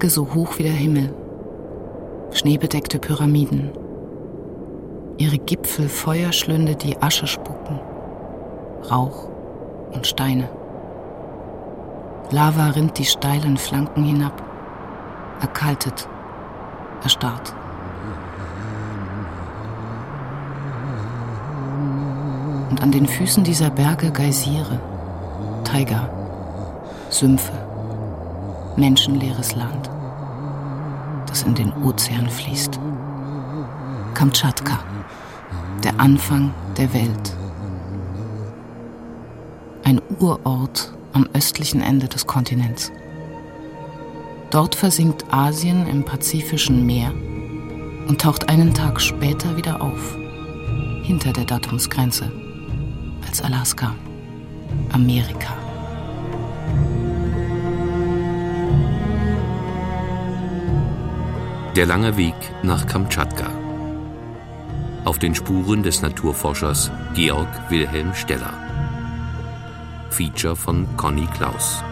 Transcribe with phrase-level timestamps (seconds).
[0.00, 1.14] Berge so hoch wie der Himmel,
[2.32, 3.70] schneebedeckte Pyramiden,
[5.18, 7.78] ihre Gipfel Feuerschlünde, die Asche spucken,
[8.90, 9.28] Rauch
[9.92, 10.48] und Steine.
[12.30, 14.42] Lava rinnt die steilen Flanken hinab,
[15.42, 16.08] erkaltet,
[17.02, 17.52] erstarrt.
[22.70, 24.80] Und an den Füßen dieser Berge Geysire,
[25.64, 26.08] Taiga,
[27.10, 27.52] Sümpfe,
[28.76, 29.90] menschenleeres Land,
[31.30, 32.78] das in den Ozean fließt.
[34.14, 34.80] Kamtschatka,
[35.84, 37.36] der Anfang der Welt.
[39.84, 42.90] Ein Urort am östlichen Ende des Kontinents.
[44.50, 47.12] Dort versinkt Asien im Pazifischen Meer
[48.08, 50.16] und taucht einen Tag später wieder auf,
[51.02, 52.30] hinter der Datumsgrenze,
[53.24, 53.94] als Alaska,
[54.92, 55.59] Amerika.
[61.76, 63.48] Der lange Weg nach Kamtschatka.
[65.04, 68.52] Auf den Spuren des Naturforschers Georg Wilhelm Steller.
[70.10, 71.84] Feature von Conny Klaus.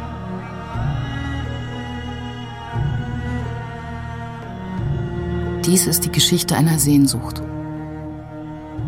[5.65, 7.41] Dies ist die Geschichte einer Sehnsucht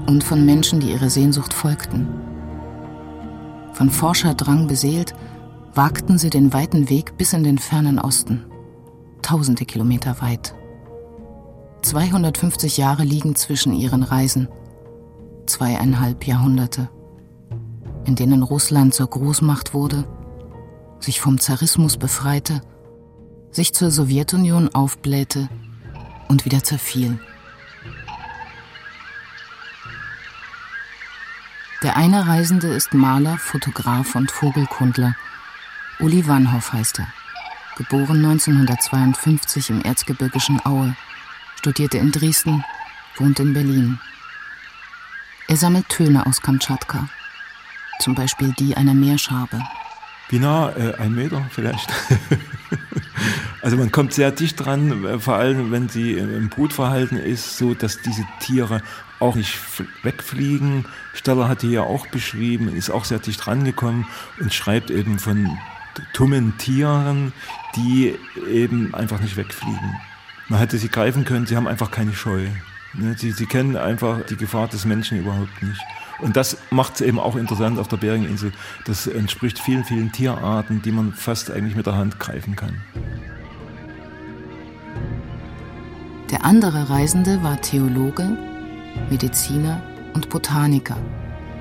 [0.09, 2.09] und von Menschen, die ihrer Sehnsucht folgten.
[3.75, 5.15] Von Forscherdrang beseelt,
[5.73, 8.45] wagten sie den weiten Weg bis in den fernen Osten,
[9.23, 10.57] tausende Kilometer weit.
[11.91, 14.49] 250 Jahre liegen zwischen ihren Reisen,
[15.47, 16.89] zweieinhalb Jahrhunderte,
[18.05, 20.05] in denen Russland zur Großmacht wurde,
[21.01, 22.61] sich vom Zarismus befreite,
[23.51, 25.49] sich zur Sowjetunion aufblähte
[26.29, 27.19] und wieder zerfiel.
[31.83, 35.17] Der eine Reisende ist Maler, Fotograf und Vogelkundler.
[35.99, 37.09] Uli Wannhoff heißt er.
[37.77, 40.95] Geboren 1952 im erzgebirgischen Aue
[41.61, 42.65] studierte in Dresden,
[43.17, 44.01] wohnt in Berlin.
[45.47, 47.11] Er sammelt Töne aus Kamtschatka,
[47.99, 49.61] zum Beispiel die einer Meerschabe.
[50.31, 50.71] Wie nah?
[50.71, 51.93] Äh, ein Meter vielleicht.
[53.63, 57.75] also man kommt sehr dicht dran, äh, vor allem wenn sie im Brutverhalten ist, so
[57.75, 58.81] dass diese Tiere
[59.19, 59.59] auch nicht
[60.03, 60.87] wegfliegen.
[61.13, 64.07] Steller hat die ja auch beschrieben, ist auch sehr dicht rangekommen
[64.39, 65.59] und schreibt eben von
[66.15, 67.35] tummen Tieren,
[67.77, 68.15] die
[68.49, 70.01] eben einfach nicht wegfliegen.
[70.51, 72.49] Man hätte sie greifen können, sie haben einfach keine Scheu.
[72.93, 75.81] Ne, sie, sie kennen einfach die Gefahr des Menschen überhaupt nicht.
[76.19, 78.53] Und das macht es eben auch interessant auf der Beringinsel.
[78.85, 82.83] Das entspricht vielen, vielen Tierarten, die man fast eigentlich mit der Hand greifen kann.
[86.33, 88.37] Der andere Reisende war Theologe,
[89.09, 89.81] Mediziner
[90.15, 90.97] und Botaniker,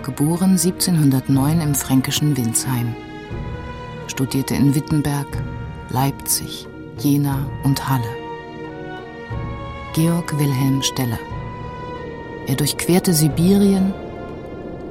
[0.01, 2.95] geboren 1709 im fränkischen Winsheim.
[4.07, 5.27] Studierte in Wittenberg,
[5.89, 6.67] Leipzig,
[6.97, 8.18] Jena und Halle.
[9.99, 11.19] Georg Wilhelm Steller.
[12.47, 13.93] Er durchquerte Sibirien,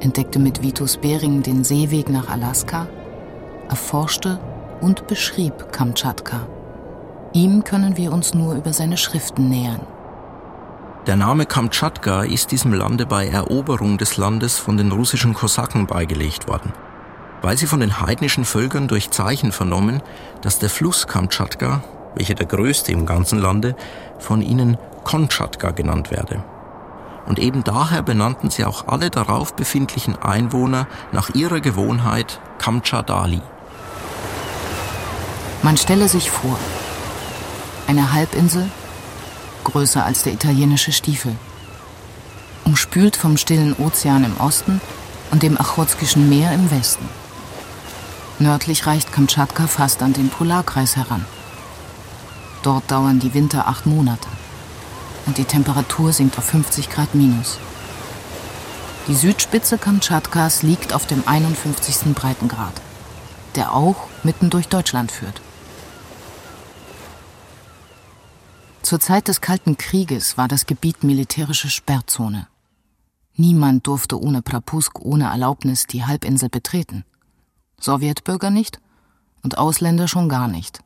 [0.01, 2.87] entdeckte mit Vitus Bering den Seeweg nach Alaska,
[3.69, 4.39] erforschte
[4.81, 6.45] und beschrieb Kamtschatka.
[7.33, 9.81] Ihm können wir uns nur über seine Schriften nähern.
[11.07, 16.47] Der Name Kamtschatka ist diesem Lande bei Eroberung des Landes von den russischen Kosaken beigelegt
[16.47, 16.71] worden,
[17.41, 20.03] weil sie von den heidnischen Völkern durch Zeichen vernommen,
[20.43, 21.81] dass der Fluss Kamtschatka,
[22.13, 23.75] welcher der größte im ganzen Lande,
[24.19, 26.43] von ihnen Konchatka genannt werde.
[27.25, 33.41] Und eben daher benannten sie auch alle darauf befindlichen Einwohner nach ihrer Gewohnheit Kamtschadali.
[35.61, 36.57] Man stelle sich vor,
[37.85, 38.69] eine Halbinsel,
[39.63, 41.35] größer als der italienische Stiefel,
[42.63, 44.79] umspült vom stillen Ozean im Osten
[45.31, 47.07] und dem Achotskischen Meer im Westen.
[48.39, 51.25] Nördlich reicht Kamtschatka fast an den Polarkreis heran.
[52.63, 54.28] Dort dauern die Winter acht Monate
[55.29, 57.59] und die Temperatur sinkt auf 50 Grad minus.
[59.07, 62.15] Die Südspitze Kamtschatkas liegt auf dem 51.
[62.15, 62.73] Breitengrad,
[63.53, 65.39] der auch mitten durch Deutschland führt.
[68.81, 72.47] Zur Zeit des Kalten Krieges war das Gebiet militärische Sperrzone.
[73.35, 77.05] Niemand durfte ohne Prapusk, ohne Erlaubnis die Halbinsel betreten.
[77.79, 78.79] Sowjetbürger nicht
[79.43, 80.79] und Ausländer schon gar nicht.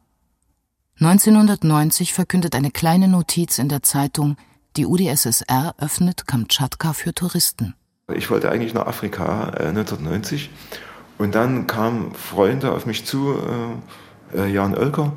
[0.99, 4.37] 1990 verkündet eine kleine Notiz in der Zeitung,
[4.77, 7.75] die UdSSR öffnet Kamtschatka für Touristen.
[8.13, 10.49] Ich wollte eigentlich nach Afrika äh, 1990
[11.17, 13.35] und dann kamen Freunde auf mich zu,
[14.33, 15.13] äh, äh Jan Oelker,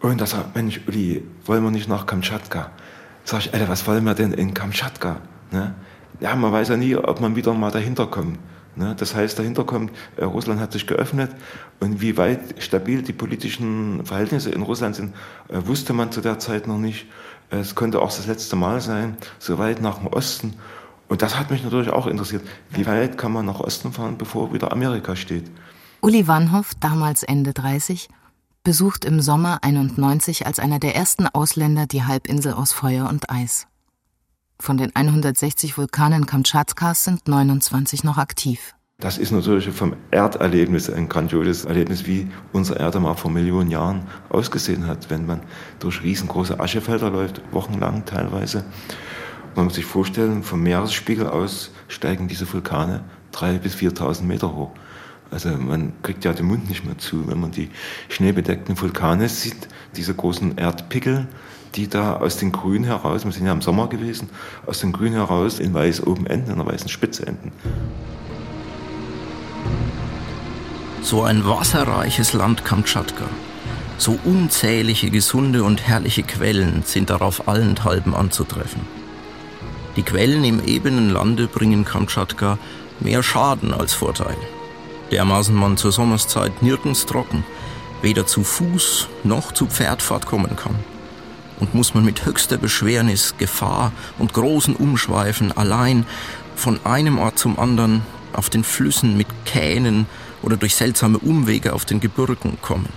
[0.00, 2.70] und da sagt, Mensch, Uli, wollen wir nicht nach Kamtschatka?
[3.24, 5.16] Sag ich, Alter, was wollen wir denn in Kamtschatka?
[5.50, 5.74] Ne?
[6.20, 8.38] Ja, man weiß ja nie, ob man wieder mal dahinter kommt.
[8.76, 8.94] Ne?
[8.98, 11.30] Das heißt, dahinter kommt, äh, Russland hat sich geöffnet
[11.84, 15.14] und wie weit stabil die politischen Verhältnisse in Russland sind,
[15.48, 17.06] äh, wusste man zu der Zeit noch nicht.
[17.50, 20.54] Es konnte auch das letzte Mal sein, so weit nach dem Osten.
[21.08, 22.42] Und das hat mich natürlich auch interessiert.
[22.70, 25.50] Wie weit kann man nach Osten fahren, bevor wieder Amerika steht?
[26.00, 28.08] Uli Wanhoff, damals Ende 30,
[28.62, 33.66] besucht im Sommer 91 als einer der ersten Ausländer die Halbinsel aus Feuer und Eis.
[34.58, 38.74] Von den 160 Vulkanen Kamtschatkas sind 29 noch aktiv.
[39.04, 44.04] Das ist natürlich vom Erderlebnis ein grandioses Erlebnis, wie unsere Erde mal vor Millionen Jahren
[44.30, 45.42] ausgesehen hat, wenn man
[45.78, 48.64] durch riesengroße Aschefelder läuft, wochenlang teilweise.
[49.54, 54.70] Man muss sich vorstellen, vom Meeresspiegel aus steigen diese Vulkane drei bis 4.000 Meter hoch.
[55.30, 57.68] Also man kriegt ja den Mund nicht mehr zu, wenn man die
[58.08, 61.28] schneebedeckten Vulkane sieht, diese großen Erdpickel,
[61.74, 64.30] die da aus den Grün heraus, wir sind ja im Sommer gewesen,
[64.64, 67.52] aus den Grün heraus in weiß oben enden, in der weißen Spitze enden.
[71.04, 73.26] So ein wasserreiches Land Kamtschatka.
[73.98, 78.80] So unzählige gesunde und herrliche Quellen sind darauf allenthalben anzutreffen.
[79.96, 82.56] Die Quellen im ebenen Lande bringen Kamtschatka
[83.00, 84.38] mehr Schaden als Vorteil.
[85.10, 87.44] Dermaßen man zur Sommerszeit nirgends trocken,
[88.00, 90.76] weder zu Fuß noch zu Pferdfahrt kommen kann
[91.60, 96.06] und muss man mit höchster Beschwernis, Gefahr und großen Umschweifen allein
[96.56, 100.06] von einem Ort zum anderen auf den Flüssen mit Kähnen
[100.44, 102.88] oder durch seltsame Umwege auf den Gebirgen kommen.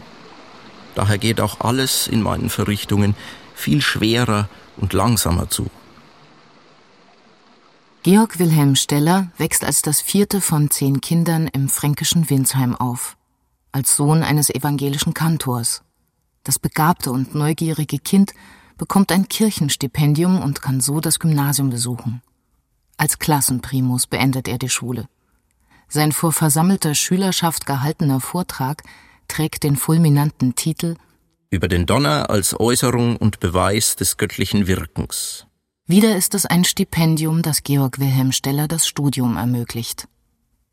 [0.95, 3.15] Daher geht auch alles in meinen Verrichtungen
[3.55, 5.67] viel schwerer und langsamer zu.
[8.03, 13.17] Georg Wilhelm Steller wächst als das vierte von zehn Kindern im fränkischen Winsheim auf,
[13.71, 15.83] als Sohn eines evangelischen Kantors.
[16.43, 18.33] Das begabte und neugierige Kind
[18.77, 22.21] bekommt ein Kirchenstipendium und kann so das Gymnasium besuchen.
[22.95, 25.07] Als Klassenprimus beendet er die Schule.
[25.89, 28.83] Sein vor versammelter Schülerschaft gehaltener Vortrag
[29.27, 30.95] trägt den fulminanten Titel
[31.49, 35.45] Über den Donner als Äußerung und Beweis des göttlichen Wirkens.
[35.85, 40.07] Wieder ist es ein Stipendium, das Georg Wilhelm Steller das Studium ermöglicht.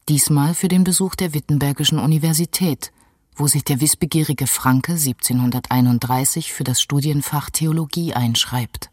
[0.08, 2.92] Diesmal für den Besuch der Wittenbergischen Universität,
[3.36, 8.90] wo sich der wissbegierige Franke 1731 für das Studienfach Theologie einschreibt.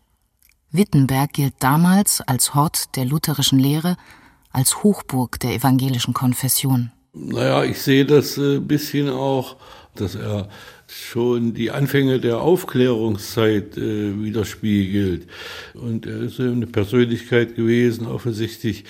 [0.72, 3.98] Wittenberg gilt damals als Hort der lutherischen Lehre,
[4.52, 6.92] als Hochburg der evangelischen Konfession.
[7.14, 9.58] Naja, ich sehe das ein äh, bisschen auch,
[9.96, 10.48] dass er
[10.88, 15.28] schon die Anfänge der Aufklärungszeit äh, widerspiegelt.
[15.74, 18.86] Und er ist eine Persönlichkeit gewesen, offensichtlich,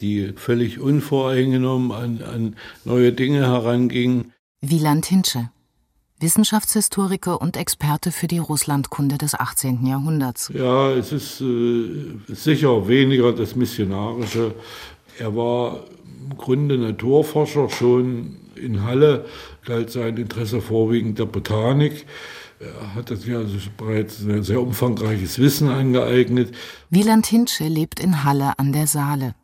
[0.00, 4.32] die völlig unvoreingenommen an, an neue Dinge heranging.
[4.60, 5.50] Wieland Hinsche,
[6.18, 9.86] Wissenschaftshistoriker und Experte für die Russlandkunde des 18.
[9.86, 10.50] Jahrhunderts.
[10.52, 14.54] Ja, es ist äh, sicher weniger das Missionarische.
[15.18, 15.84] Er war
[16.30, 19.26] im Grunde Naturforscher schon in Halle,
[19.64, 22.06] galt sein Interesse vorwiegend der Botanik.
[22.58, 26.54] Er hat sich also bereits ein sehr umfangreiches Wissen angeeignet.
[26.88, 29.34] Wieland Hinsche lebt in Halle an der Saale,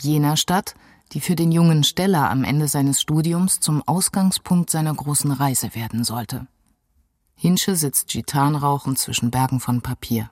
[0.00, 0.74] jener Stadt,
[1.12, 6.04] die für den jungen Steller am Ende seines Studiums zum Ausgangspunkt seiner großen Reise werden
[6.04, 6.46] sollte.
[7.34, 10.30] Hinsche sitzt gitanrauchend zwischen Bergen von Papier.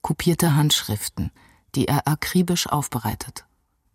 [0.00, 1.30] Kopierte Handschriften,
[1.76, 3.44] die er akribisch aufbereitet.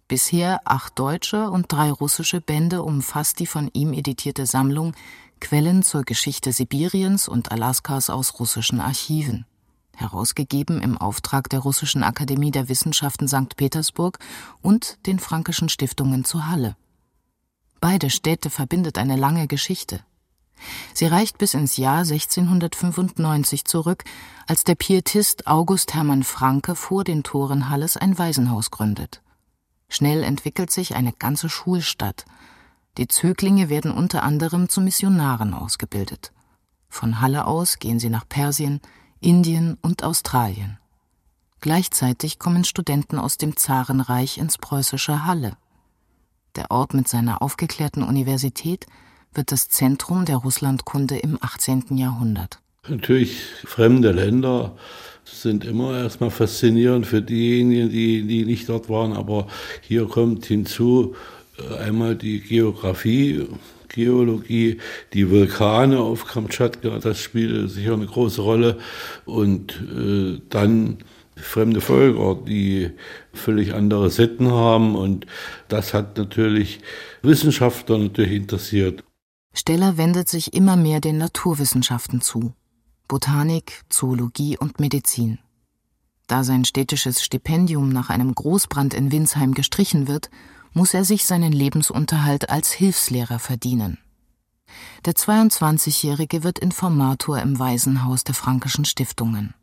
[0.07, 4.93] Bisher acht deutsche und drei russische Bände umfasst die von ihm editierte Sammlung
[5.39, 9.45] Quellen zur Geschichte Sibiriens und Alaskas aus russischen Archiven
[9.97, 13.57] herausgegeben im Auftrag der Russischen Akademie der Wissenschaften St.
[13.57, 14.19] Petersburg
[14.61, 16.75] und den Frankischen Stiftungen zu Halle.
[17.81, 20.01] Beide Städte verbindet eine lange Geschichte.
[20.93, 24.03] Sie reicht bis ins Jahr 1695 zurück,
[24.47, 29.21] als der Pietist August Hermann Franke vor den Toren Halles ein Waisenhaus gründet.
[29.89, 32.25] Schnell entwickelt sich eine ganze Schulstadt.
[32.97, 36.31] Die Zöglinge werden unter anderem zu Missionaren ausgebildet.
[36.89, 38.81] Von Halle aus gehen sie nach Persien,
[39.19, 40.79] Indien und Australien.
[41.59, 45.57] Gleichzeitig kommen Studenten aus dem Zarenreich ins preußische Halle.
[46.55, 48.85] Der Ort mit seiner aufgeklärten Universität
[49.33, 51.97] wird das Zentrum der Russlandkunde im 18.
[51.97, 52.61] Jahrhundert.
[52.89, 54.75] Natürlich fremde Länder
[55.25, 59.47] sind immer erstmal faszinierend für diejenigen, die, die nicht dort waren, aber
[59.81, 61.15] hier kommt hinzu
[61.57, 63.45] äh, einmal die Geografie,
[63.89, 64.77] Geologie,
[65.13, 68.77] die Vulkane auf Kamtschatka, das spielt sicher eine große Rolle.
[69.25, 70.99] Und äh, dann
[71.35, 72.91] fremde Völker, die
[73.33, 74.95] völlig andere Sitten haben.
[74.95, 75.25] Und
[75.67, 76.79] das hat natürlich
[77.21, 79.03] Wissenschaftler natürlich interessiert.
[79.53, 82.53] Steller wendet sich immer mehr den Naturwissenschaften zu.
[83.07, 85.39] Botanik, Zoologie und Medizin.
[86.27, 90.29] Da sein städtisches Stipendium nach einem Großbrand in Winsheim gestrichen wird,
[90.73, 93.97] muss er sich seinen Lebensunterhalt als Hilfslehrer verdienen.
[95.05, 99.53] Der 22-Jährige wird Informator im Waisenhaus der Frankischen Stiftungen.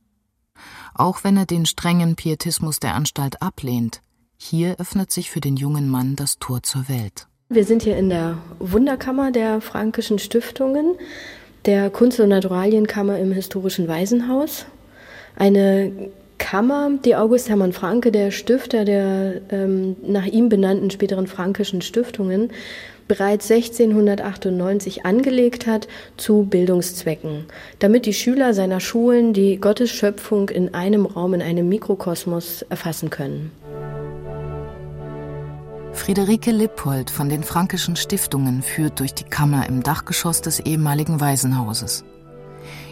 [0.95, 4.01] Auch wenn er den strengen Pietismus der Anstalt ablehnt,
[4.37, 7.29] hier öffnet sich für den jungen Mann das Tor zur Welt.
[7.49, 10.97] Wir sind hier in der Wunderkammer der Frankischen Stiftungen,
[11.67, 14.67] der Kunst- und Naturalienkammer im Historischen Waisenhaus.
[15.37, 21.81] Eine Kammer, die August Hermann Franke, der Stifter der ähm, nach ihm benannten späteren Frankischen
[21.81, 22.51] Stiftungen,
[23.09, 27.47] bereits 1698 angelegt hat zu Bildungszwecken,
[27.79, 33.51] damit die Schüler seiner Schulen die Gottesschöpfung in einem Raum, in einem Mikrokosmos erfassen können.
[35.95, 42.05] Friederike Lippold von den Frankischen Stiftungen führt durch die Kammer im Dachgeschoss des ehemaligen Waisenhauses.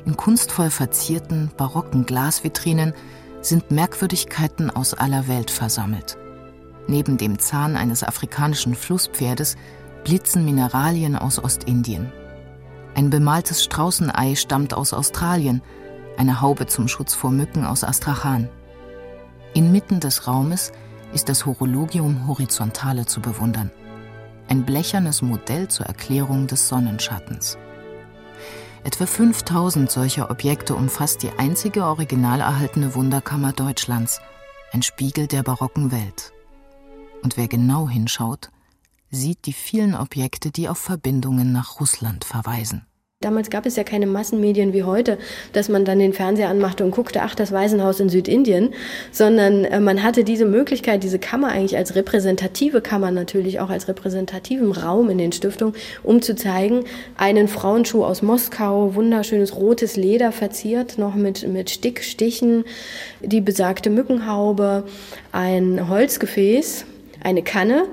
[0.06, 2.94] In kunstvoll verzierten, barocken Glasvitrinen
[3.40, 6.16] sind Merkwürdigkeiten aus aller Welt versammelt.
[6.86, 9.56] Neben dem Zahn eines afrikanischen Flusspferdes
[10.04, 12.12] blitzen Mineralien aus Ostindien.
[12.94, 15.60] Ein bemaltes Straußenei stammt aus Australien,
[16.16, 18.48] eine Haube zum Schutz vor Mücken aus Astrachan.
[19.54, 20.72] Inmitten des Raumes
[21.12, 23.70] ist das Horologium Horizontale zu bewundern,
[24.48, 27.58] ein blechernes Modell zur Erklärung des Sonnenschattens.
[28.84, 34.20] Etwa 5000 solcher Objekte umfasst die einzige original erhaltene Wunderkammer Deutschlands,
[34.72, 36.32] ein Spiegel der barocken Welt.
[37.22, 38.50] Und wer genau hinschaut,
[39.10, 42.86] sieht die vielen Objekte, die auf Verbindungen nach Russland verweisen.
[43.24, 45.18] Damals gab es ja keine Massenmedien wie heute,
[45.52, 48.74] dass man dann den Fernseher anmachte und guckte, ach, das Waisenhaus in Südindien,
[49.10, 53.88] sondern äh, man hatte diese Möglichkeit, diese Kammer eigentlich als repräsentative Kammer natürlich auch als
[53.88, 56.84] repräsentativen Raum in den Stiftungen, um zu zeigen,
[57.16, 62.64] einen Frauenschuh aus Moskau, wunderschönes rotes Leder verziert, noch mit, mit Stickstichen,
[63.20, 64.84] die besagte Mückenhaube,
[65.30, 66.84] ein Holzgefäß,
[67.22, 67.84] eine Kanne,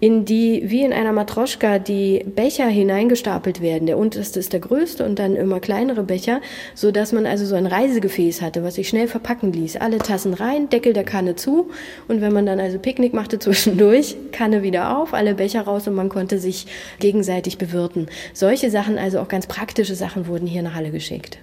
[0.00, 3.86] in die wie in einer Matroschka die Becher hineingestapelt werden.
[3.86, 6.40] Der unterste ist der größte und dann immer kleinere Becher,
[6.74, 9.76] so dass man also so ein Reisegefäß hatte, was sich schnell verpacken ließ.
[9.76, 11.70] Alle Tassen rein, Deckel der Kanne zu
[12.08, 15.94] und wenn man dann also Picknick machte zwischendurch, Kanne wieder auf, alle Becher raus und
[15.94, 16.66] man konnte sich
[16.98, 18.08] gegenseitig bewirten.
[18.34, 21.38] Solche Sachen, also auch ganz praktische Sachen wurden hier nach Halle geschickt.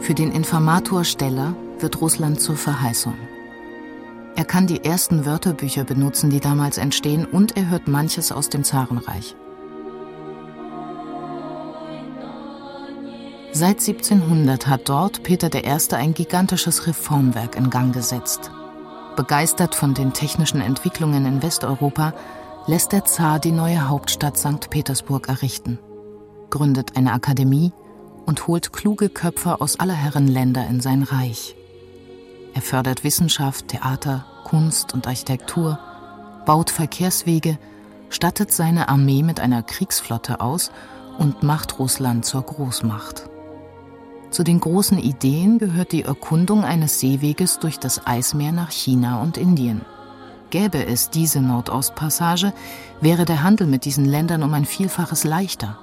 [0.00, 3.14] Für den Informator Steller wird Russland zur Verheißung.
[4.34, 8.64] Er kann die ersten Wörterbücher benutzen, die damals entstehen, und er hört manches aus dem
[8.64, 9.36] Zarenreich.
[13.54, 15.94] Seit 1700 hat dort Peter I.
[15.94, 18.50] ein gigantisches Reformwerk in Gang gesetzt.
[19.14, 22.14] Begeistert von den technischen Entwicklungen in Westeuropa,
[22.66, 24.70] lässt der Zar die neue Hauptstadt St.
[24.70, 25.78] Petersburg errichten,
[26.48, 27.72] gründet eine Akademie
[28.24, 31.54] und holt kluge Köpfe aus aller Herren Länder in sein Reich.
[32.54, 35.78] Er fördert Wissenschaft, Theater, Kunst und Architektur,
[36.44, 37.58] baut Verkehrswege,
[38.10, 40.70] stattet seine Armee mit einer Kriegsflotte aus
[41.18, 43.30] und macht Russland zur Großmacht.
[44.30, 49.36] Zu den großen Ideen gehört die Erkundung eines Seeweges durch das Eismeer nach China und
[49.36, 49.82] Indien.
[50.50, 52.52] Gäbe es diese Nordostpassage,
[53.00, 55.78] wäre der Handel mit diesen Ländern um ein Vielfaches leichter.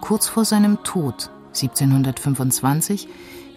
[0.00, 3.08] Kurz vor seinem Tod, 1725,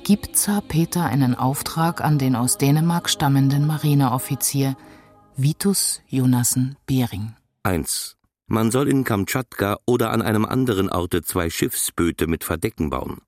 [0.05, 4.77] gibt Zar Peter einen Auftrag an den aus Dänemark stammenden Marineoffizier
[5.35, 7.33] Vitus Jonassen Bering.
[7.63, 8.15] 1.
[8.45, 13.21] Man soll in Kamtschatka oder an einem anderen Orte zwei Schiffsböte mit Verdecken bauen.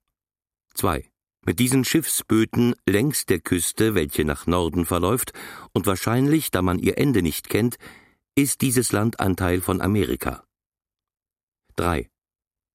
[0.74, 1.04] 2.
[1.44, 5.32] Mit diesen Schiffsböten längs der Küste, welche nach Norden verläuft,
[5.72, 7.76] und wahrscheinlich, da man ihr Ende nicht kennt,
[8.36, 10.44] ist dieses Land ein Teil von Amerika.
[11.74, 12.08] 3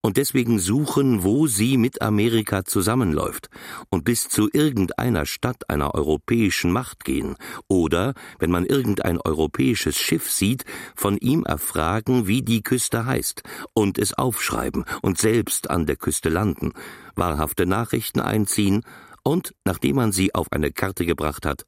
[0.04, 3.50] und deswegen suchen, wo sie mit Amerika zusammenläuft
[3.90, 7.38] und bis zu irgendeiner Stadt einer europäischen Macht gehen
[7.70, 13.44] oder, wenn man irgendein europäisches Schiff sieht, von ihm erfragen, wie die Küste heißt
[13.74, 16.74] und es aufschreiben und selbst an der Küste landen,
[17.16, 18.84] wahrhafte Nachrichten einziehen
[19.24, 21.66] und, nachdem man sie auf eine Karte gebracht hat,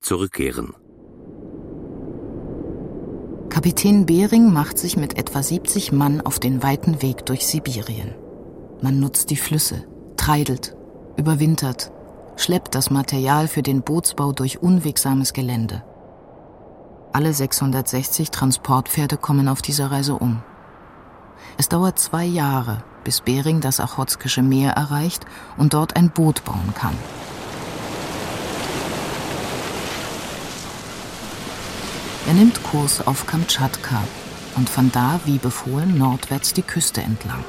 [0.00, 0.74] zurückkehren.
[3.58, 8.14] Kapitän Bering macht sich mit etwa 70 Mann auf den weiten Weg durch Sibirien.
[8.82, 9.82] Man nutzt die Flüsse,
[10.16, 10.76] treidelt,
[11.16, 11.90] überwintert,
[12.36, 15.82] schleppt das Material für den Bootsbau durch unwegsames Gelände.
[17.12, 20.40] Alle 660 Transportpferde kommen auf dieser Reise um.
[21.56, 25.24] Es dauert zwei Jahre, bis Bering das Achotskische Meer erreicht
[25.56, 26.94] und dort ein Boot bauen kann.
[32.28, 34.02] Er nimmt Kurs auf Kamtschatka
[34.56, 37.42] und von da, wie befohlen, nordwärts die Küste entlang.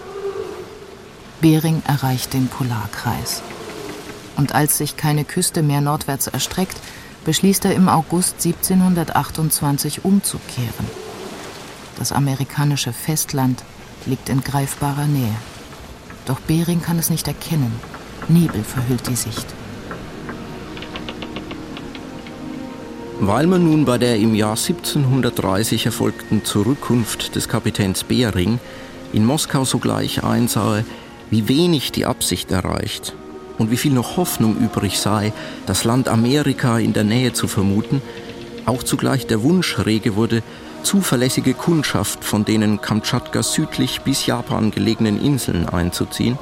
[1.41, 3.43] Bering erreicht den Polarkreis.
[4.37, 6.77] Und als sich keine Küste mehr nordwärts erstreckt,
[7.25, 10.87] beschließt er im August 1728 umzukehren.
[11.97, 13.65] Das amerikanische Festland
[14.05, 15.35] liegt in greifbarer Nähe.
[16.25, 17.77] Doch Bering kann es nicht erkennen.
[18.29, 19.58] Nebel verhüllt die Sicht.
[23.21, 28.59] Weil man nun bei der im Jahr 1730 erfolgten Zurückkunft des Kapitäns Bering
[29.11, 30.85] in Moskau sogleich einsahe,
[31.29, 33.13] wie wenig die Absicht erreicht
[33.57, 35.33] und wie viel noch Hoffnung übrig sei,
[35.65, 38.01] das Land Amerika in der Nähe zu vermuten,
[38.65, 40.41] auch zugleich der Wunsch rege wurde,
[40.83, 46.39] zuverlässige Kundschaft von denen Kamtschatka südlich bis Japan gelegenen Inseln einzuziehen,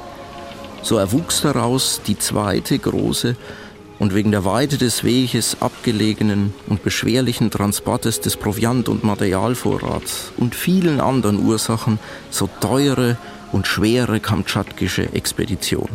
[0.82, 3.34] so erwuchs daraus die zweite große
[3.98, 10.54] und wegen der Weite des Weges abgelegenen und beschwerlichen Transportes des Proviant- und Materialvorrats und
[10.54, 11.98] vielen anderen Ursachen
[12.30, 13.16] so teure
[13.52, 15.88] und schwere kamtschatskische Expedition.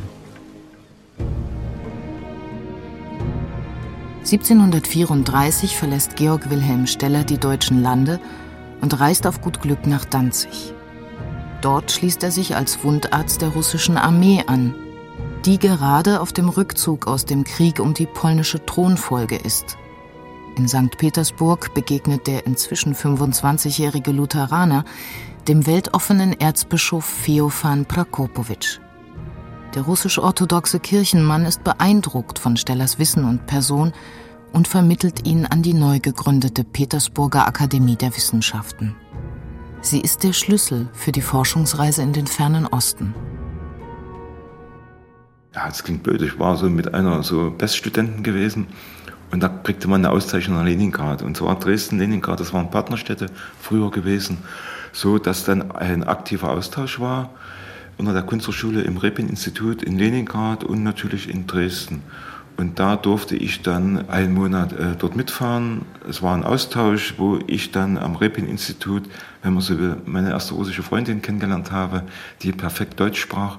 [4.23, 8.19] 1734 verlässt Georg Wilhelm Steller die deutschen Lande
[8.81, 10.73] und reist auf gut Glück nach Danzig.
[11.61, 14.75] Dort schließt er sich als Wundarzt der russischen Armee an,
[15.45, 19.77] die gerade auf dem Rückzug aus dem Krieg um die polnische Thronfolge ist.
[20.55, 20.97] In St.
[20.97, 24.85] Petersburg begegnet der inzwischen 25-jährige Lutheraner
[25.47, 28.79] dem weltoffenen Erzbischof Feofan Prakopowitsch.
[29.75, 33.91] Der russisch-orthodoxe Kirchenmann ist beeindruckt von Stellers Wissen und Person
[34.53, 38.95] und vermittelt ihn an die neu gegründete Petersburger Akademie der Wissenschaften.
[39.81, 43.13] Sie ist der Schlüssel für die Forschungsreise in den fernen Osten.
[45.55, 46.21] Ja, das klingt blöd.
[46.23, 48.65] Ich war so mit einer so Beststudenten gewesen
[49.31, 51.21] und da kriegte man eine Auszeichnung nach Leningrad.
[51.21, 53.27] Und zwar Dresden, Leningrad, das waren Partnerstädte
[53.61, 54.39] früher gewesen,
[54.93, 57.29] so dass dann ein aktiver Austausch war
[57.97, 62.01] unter der Kunsthochschule im Repin-Institut in Leningrad und natürlich in Dresden.
[62.57, 65.83] Und da durfte ich dann einen Monat äh, dort mitfahren.
[66.09, 69.03] Es war ein Austausch, wo ich dann am Repin-Institut,
[69.41, 72.03] wenn man so will, meine erste russische Freundin kennengelernt habe,
[72.41, 73.57] die perfekt Deutsch sprach.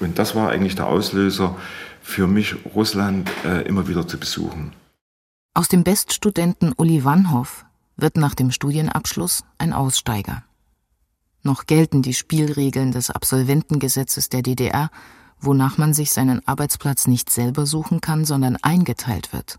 [0.00, 1.56] Und das war eigentlich der Auslöser
[2.02, 4.72] für mich, Russland äh, immer wieder zu besuchen.
[5.54, 7.64] Aus dem Beststudenten Uli Wannhoff
[7.96, 10.44] wird nach dem Studienabschluss ein Aussteiger.
[11.42, 14.90] Noch gelten die Spielregeln des Absolventengesetzes der DDR,
[15.40, 19.58] wonach man sich seinen Arbeitsplatz nicht selber suchen kann, sondern eingeteilt wird.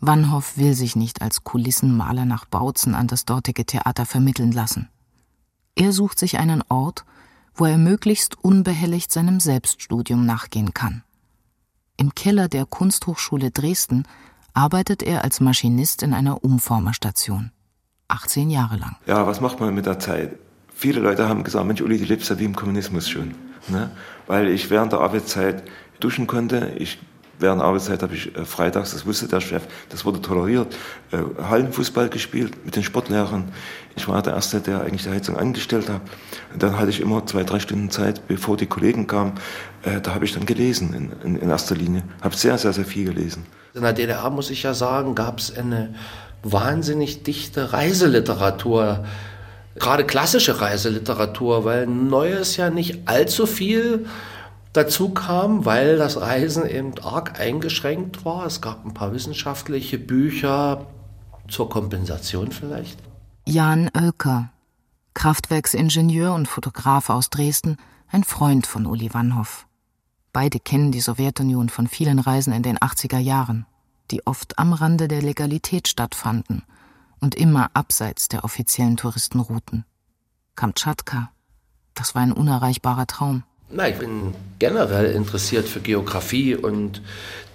[0.00, 4.88] Wannhoff will sich nicht als Kulissenmaler nach Bautzen an das dortige Theater vermitteln lassen.
[5.74, 7.04] Er sucht sich einen Ort,
[7.54, 11.02] wo er möglichst unbehelligt seinem Selbststudium nachgehen kann.
[11.96, 14.04] Im Keller der Kunsthochschule Dresden
[14.54, 17.52] arbeitet er als Maschinist in einer Umformerstation.
[18.08, 18.96] 18 Jahre lang.
[19.06, 20.36] Ja, was macht man mit der Zeit?
[20.74, 23.34] Viele Leute haben gesagt, Mensch, Uli, du lebst ja wie im Kommunismus schon.
[23.68, 23.90] Ne?
[24.26, 25.62] Weil ich während der Arbeitszeit
[26.00, 26.72] duschen konnte.
[26.78, 26.98] Ich,
[27.40, 30.74] während Arbeitszeit habe ich äh, freitags, das wusste der Chef, das wurde toleriert,
[31.12, 33.52] äh, Hallenfußball gespielt mit den Sportlehrern.
[33.96, 36.00] Ich war der Erste, der eigentlich die Heizung angestellt hat.
[36.52, 39.32] Und dann hatte ich immer zwei, drei Stunden Zeit, bevor die Kollegen kamen.
[39.82, 42.02] Äh, da habe ich dann gelesen in, in, in erster Linie.
[42.20, 43.46] Habe sehr, sehr, sehr viel gelesen.
[43.74, 45.94] In der DDR, muss ich ja sagen, gab es eine
[46.42, 49.04] wahnsinnig dichte Reiseliteratur
[49.78, 54.06] gerade klassische Reiseliteratur, weil Neues ja nicht allzu viel
[54.72, 58.46] dazu kam, weil das Reisen eben arg eingeschränkt war.
[58.46, 60.86] Es gab ein paar wissenschaftliche Bücher
[61.48, 62.98] zur Kompensation vielleicht.
[63.46, 64.50] Jan Oelker,
[65.14, 67.76] Kraftwerksingenieur und Fotograf aus Dresden,
[68.08, 69.66] ein Freund von Uli Wannhoff.
[70.32, 73.66] Beide kennen die Sowjetunion von vielen Reisen in den 80er Jahren,
[74.10, 76.62] die oft am Rande der Legalität stattfanden–
[77.20, 79.84] und immer abseits der offiziellen Touristenrouten.
[80.56, 81.30] Kamtschatka,
[81.94, 83.44] das war ein unerreichbarer Traum.
[83.72, 87.02] Na, ich bin generell interessiert für Geografie und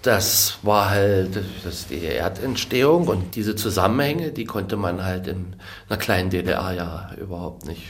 [0.01, 5.55] das war halt das die Erdentstehung und diese Zusammenhänge, die konnte man halt in
[5.89, 7.83] einer kleinen DDR ja überhaupt nicht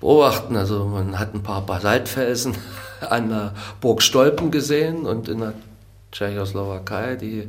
[0.00, 0.56] beobachten.
[0.56, 2.56] Also man hat ein paar Basaltfelsen
[3.00, 5.54] an der Burg Stolpen gesehen und in der
[6.12, 7.48] Tschechoslowakei, die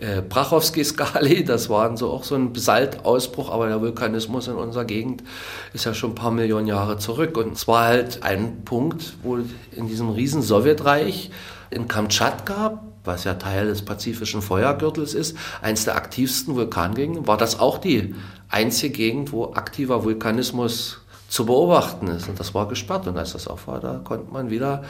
[0.00, 5.24] äh, Brachowski-Skali, das waren so auch so ein Basaltausbruch, aber der Vulkanismus in unserer Gegend
[5.72, 7.36] ist ja schon ein paar Millionen Jahre zurück.
[7.36, 9.38] Und es war halt ein Punkt, wo
[9.72, 11.30] in diesem riesen Sowjetreich
[11.70, 17.58] in Kamtschatka, was ja Teil des pazifischen Feuergürtels ist, eins der aktivsten Vulkangegenden, war das
[17.58, 18.14] auch die
[18.48, 22.28] einzige Gegend, wo aktiver Vulkanismus zu beobachten ist.
[22.28, 23.08] Und das war gesperrt.
[23.08, 24.84] Und als das auf war, da konnte man wieder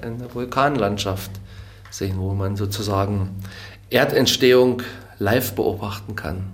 [0.00, 1.30] eine Vulkanlandschaft
[1.90, 3.30] sehen, wo man sozusagen
[3.90, 4.82] Erdentstehung
[5.18, 6.52] live beobachten kann.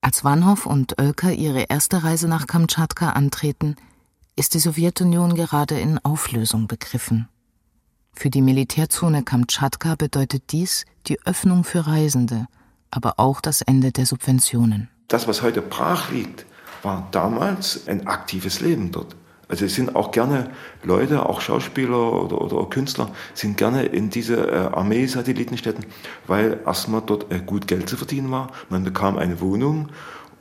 [0.00, 3.76] Als Wanhoff und Oelker ihre erste Reise nach Kamtschatka antreten,
[4.36, 7.28] ist die Sowjetunion gerade in Auflösung begriffen.
[8.14, 12.46] Für die Militärzone Kamtschatka bedeutet dies die Öffnung für Reisende,
[12.90, 14.88] aber auch das Ende der Subventionen.
[15.08, 16.46] Das, was heute brach liegt,
[16.82, 19.16] war damals ein aktives Leben dort.
[19.48, 20.50] Also es sind auch gerne
[20.82, 25.86] Leute, auch Schauspieler oder, oder Künstler, sind gerne in diese äh, Armee-Satellitenstädten,
[26.26, 28.48] weil erstmal dort äh, gut Geld zu verdienen war.
[28.68, 29.88] Man bekam eine Wohnung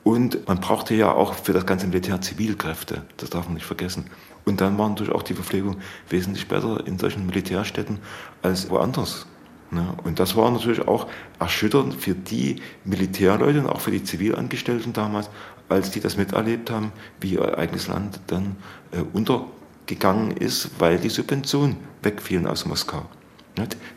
[0.04, 3.04] und man brauchte ja auch für das ganze Militär Zivilkräfte.
[3.16, 4.06] Das darf man nicht vergessen.
[4.46, 5.78] Und dann war natürlich auch die Verpflegung
[6.10, 8.00] wesentlich besser in solchen Militärstädten
[8.42, 9.26] als woanders.
[9.72, 9.94] Ne?
[10.04, 11.08] Und das war natürlich auch
[11.40, 15.30] erschütternd für die Militärleute und auch für die Zivilangestellten damals,
[15.70, 18.56] als die das miterlebt haben, wie ihr eigenes Land dann
[18.92, 23.06] äh, untergegangen ist, weil die Subventionen wegfielen aus Moskau.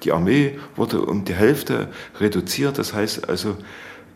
[0.03, 3.59] Die Armee wurde um die Hälfte reduziert, das heißt also,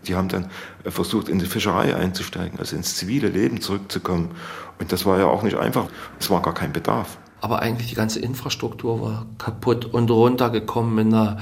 [0.06, 0.50] die haben dann
[0.84, 4.32] äh, versucht, in die Fischerei einzusteigen, also ins zivile Leben zurückzukommen.
[4.78, 5.88] Und das war ja auch nicht einfach,
[6.18, 7.18] es war gar kein Bedarf.
[7.44, 11.36] Aber eigentlich die ganze Infrastruktur war kaputt und runtergekommen in der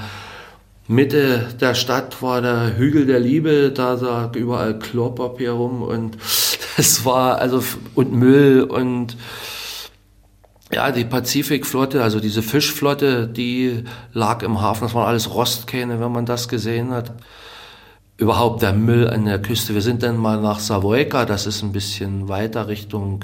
[0.89, 6.17] Mitte der Stadt war der Hügel der Liebe, da lag überall Klopapier rum und
[6.77, 7.63] es war also
[7.95, 9.15] und Müll und
[10.73, 16.11] ja, die Pazifikflotte, also diese Fischflotte, die lag im Hafen, das waren alles Rostkähne, wenn
[16.11, 17.13] man das gesehen hat.
[18.17, 19.73] Überhaupt der Müll an der Küste.
[19.73, 23.23] Wir sind dann mal nach Savoyka, das ist ein bisschen weiter Richtung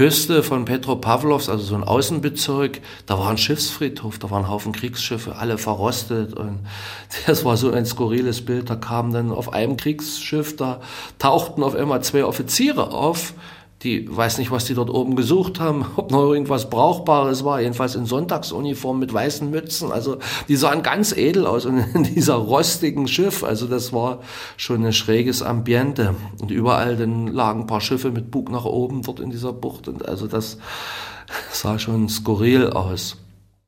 [0.00, 5.36] Küste von Petropavlovs, also so ein Außenbezirk, da war ein Schiffsfriedhof, da waren Haufen Kriegsschiffe,
[5.36, 6.60] alle verrostet und
[7.26, 8.70] das war so ein skurriles Bild.
[8.70, 10.80] Da kamen dann auf einem Kriegsschiff, da
[11.18, 13.34] tauchten auf einmal zwei Offiziere auf,
[13.82, 17.94] die weiß nicht, was die dort oben gesucht haben, ob noch irgendwas Brauchbares war, jedenfalls
[17.94, 19.90] in Sonntagsuniform mit weißen Mützen.
[19.90, 23.42] Also die sahen ganz edel aus und in dieser rostigen Schiff.
[23.42, 24.20] Also das war
[24.56, 26.14] schon ein schräges Ambiente.
[26.40, 29.88] Und überall dann lagen ein paar Schiffe mit Bug nach oben dort in dieser Bucht.
[29.88, 30.58] Und also das
[31.52, 33.16] sah schon skurril aus.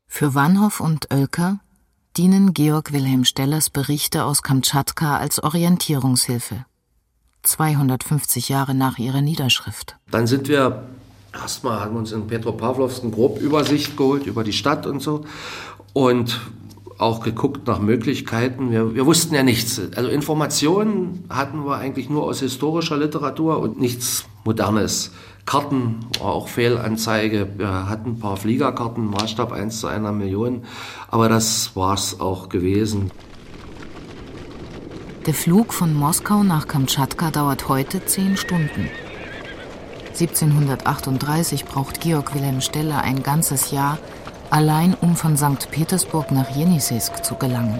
[0.07, 1.61] Für Wanhoff und Oelker
[2.18, 6.66] dienen Georg Wilhelm Stellers Berichte aus Kamtschatka als Orientierungshilfe.
[7.42, 9.96] 250 Jahre nach ihrer Niederschrift.
[10.11, 10.85] Dann sind wir,
[11.35, 15.24] erstmal haben uns in Petropavlovsk eine Grobübersicht geholt über die Stadt und so
[15.92, 16.40] und
[16.98, 18.70] auch geguckt nach Möglichkeiten.
[18.70, 19.81] Wir, wir wussten ja nichts.
[19.96, 25.12] Also Informationen hatten wir eigentlich nur aus historischer Literatur und nichts Modernes.
[25.44, 27.48] Karten auch Fehlanzeige.
[27.57, 30.62] Wir hatten ein paar Fliegerkarten, Maßstab 1 zu einer Million,
[31.09, 33.11] aber das war es auch gewesen.
[35.27, 38.91] Der Flug von Moskau nach Kamtschatka dauert heute zehn Stunden.
[40.09, 43.99] 1738 braucht Georg Wilhelm Steller ein ganzes Jahr,
[44.51, 45.71] allein um von St.
[45.71, 47.79] Petersburg nach Jenisejsk zu gelangen.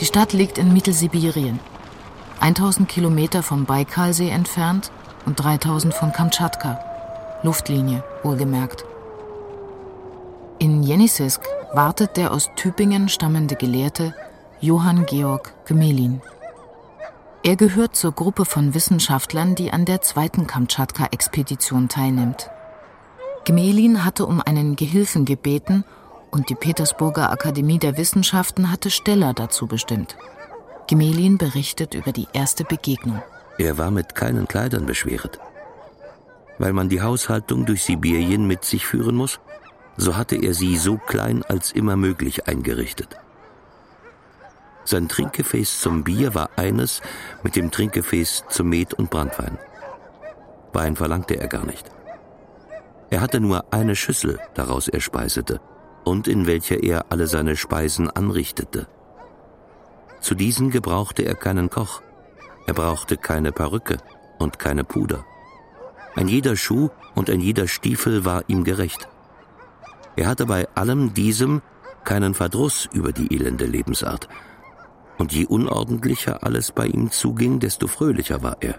[0.00, 1.60] Die Stadt liegt in Mittelsibirien,
[2.40, 4.90] 1000 Kilometer vom Baikalsee entfernt
[5.24, 6.80] und 3000 von Kamtschatka.
[7.44, 8.84] Luftlinie, wohlgemerkt.
[10.58, 14.14] In Jenisejsk wartet der aus Tübingen stammende Gelehrte
[14.62, 16.22] Johann Georg Gmelin.
[17.42, 22.48] Er gehört zur Gruppe von Wissenschaftlern, die an der zweiten Kamtschatka-Expedition teilnimmt.
[23.44, 25.82] Gmelin hatte um einen Gehilfen gebeten
[26.30, 30.16] und die Petersburger Akademie der Wissenschaften hatte Steller dazu bestimmt.
[30.86, 33.20] Gmelin berichtet über die erste Begegnung.
[33.58, 35.40] Er war mit keinen Kleidern beschwert.
[36.58, 39.40] Weil man die Haushaltung durch Sibirien mit sich führen muss,
[39.96, 43.16] so hatte er sie so klein als immer möglich eingerichtet.
[44.84, 47.00] Sein Trinkgefäß zum Bier war eines
[47.42, 49.58] mit dem Trinkgefäß zum Met und Brandwein.
[50.72, 51.90] Wein verlangte er gar nicht.
[53.10, 55.60] Er hatte nur eine Schüssel, daraus er speisete,
[56.04, 58.88] und in welcher er alle seine Speisen anrichtete.
[60.20, 62.00] Zu diesen gebrauchte er keinen Koch,
[62.66, 63.98] er brauchte keine Perücke
[64.38, 65.24] und keine Puder.
[66.14, 69.08] Ein jeder Schuh und ein jeder Stiefel war ihm gerecht.
[70.16, 71.62] Er hatte bei allem diesem
[72.04, 74.28] keinen Verdruss über die elende Lebensart,
[75.18, 78.76] und je unordentlicher alles bei ihm zuging, desto fröhlicher war er.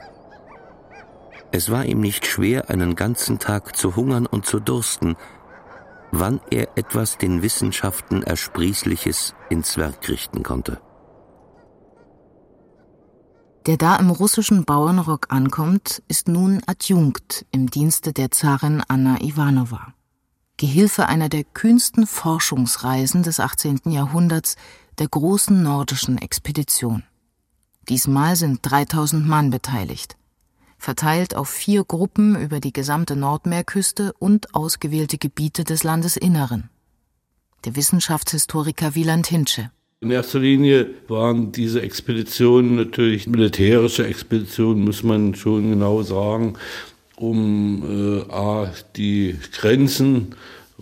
[1.51, 5.15] Es war ihm nicht schwer, einen ganzen Tag zu hungern und zu dursten,
[6.11, 10.79] wann er etwas den Wissenschaften Ersprießliches ins Werk richten konnte.
[13.65, 19.93] Der da im russischen Bauernrock ankommt, ist nun Adjunkt im Dienste der Zarin Anna Ivanova.
[20.57, 23.81] Gehilfe einer der kühnsten Forschungsreisen des 18.
[23.85, 24.55] Jahrhunderts
[24.99, 27.03] der großen nordischen Expedition.
[27.89, 30.15] Diesmal sind 3000 Mann beteiligt,
[30.77, 36.69] verteilt auf vier Gruppen über die gesamte Nordmeerküste und ausgewählte Gebiete des Landesinneren.
[37.65, 39.71] Der Wissenschaftshistoriker Wieland Hinsche.
[40.01, 46.55] In erster Linie waren diese Expeditionen natürlich militärische Expeditionen, muss man schon genau sagen,
[47.15, 47.83] um
[48.27, 50.35] äh, A, die Grenzen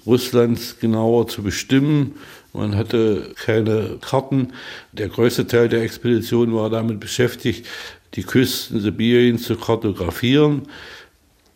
[0.06, 2.15] Russlands genauer zu bestimmen,
[2.53, 4.53] Man hatte keine Karten.
[4.91, 7.65] Der größte Teil der Expedition war damit beschäftigt,
[8.15, 10.63] die Küsten Sibiriens zu kartografieren.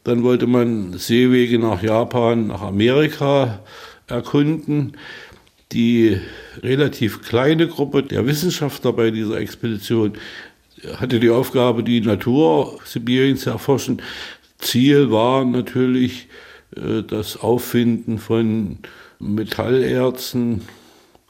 [0.03, 3.59] Dann wollte man Seewege nach Japan, nach Amerika
[4.07, 4.95] erkunden.
[5.71, 6.17] Die
[6.61, 10.13] relativ kleine Gruppe der Wissenschaftler bei dieser Expedition
[10.97, 14.01] hatte die Aufgabe, die Natur Sibiriens zu erforschen.
[14.59, 16.27] Ziel war natürlich
[16.75, 18.77] äh, das Auffinden von
[19.19, 20.61] Metallerzen,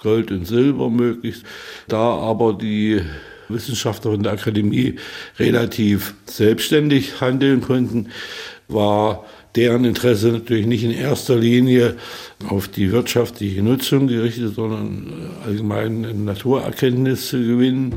[0.06, 1.44] Gold und Silber möglichst.
[1.88, 3.02] Da aber die
[3.50, 4.96] Wissenschaftler der Akademie
[5.40, 8.10] relativ selbstständig handeln konnten,
[8.68, 11.96] war deren Interesse natürlich nicht in erster Linie
[12.48, 15.12] auf die wirtschaftliche Nutzung gerichtet, sondern
[15.44, 17.96] allgemein Naturerkenntnis zu gewinnen.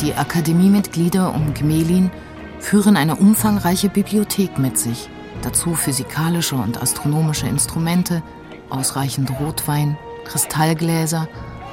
[0.00, 2.10] Die Akademiemitglieder um Gmelin
[2.58, 5.08] führen eine umfangreiche Bibliothek mit sich,
[5.42, 8.22] dazu physikalische und astronomische Instrumente,
[8.70, 11.28] ausreichend Rotwein, Kristallgläser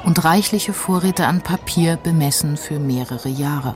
[0.06, 3.76] und reichliche Vorräte an Papier bemessen für mehrere Jahre.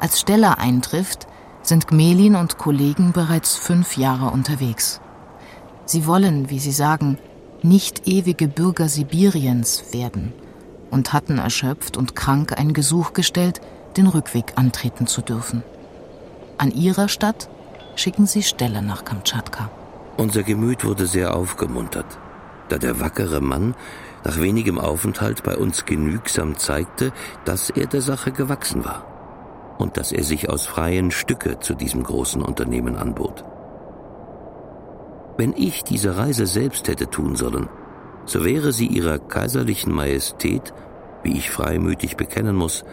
[0.00, 1.26] Als Steller eintrifft,
[1.62, 5.00] sind Gmelin und Kollegen bereits fünf Jahre unterwegs.
[5.86, 7.18] Sie wollen, wie sie sagen,
[7.62, 10.34] nicht ewige Bürger Sibiriens werden
[10.90, 13.60] und hatten erschöpft und krank ein Gesuch gestellt,
[13.96, 15.62] den Rückweg antreten zu dürfen.
[16.58, 17.48] An ihrer Stadt
[17.96, 19.70] schicken sie Stelle nach Kamtschatka.
[20.16, 22.06] Unser Gemüt wurde sehr aufgemuntert,
[22.68, 23.74] da der wackere Mann
[24.24, 27.12] nach wenigem Aufenthalt bei uns genügsam zeigte,
[27.44, 29.04] dass er der Sache gewachsen war
[29.78, 33.44] und dass er sich aus freien Stücke zu diesem großen Unternehmen anbot.
[35.36, 37.68] Wenn ich diese Reise selbst hätte tun sollen,
[38.24, 40.72] so wäre sie ihrer kaiserlichen Majestät,
[41.22, 42.84] wie ich freimütig bekennen muss,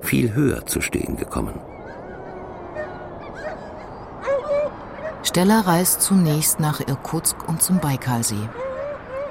[0.00, 1.60] viel höher zu stehen gekommen.
[5.26, 8.48] Steller reist zunächst nach Irkutsk und zum Baikalsee.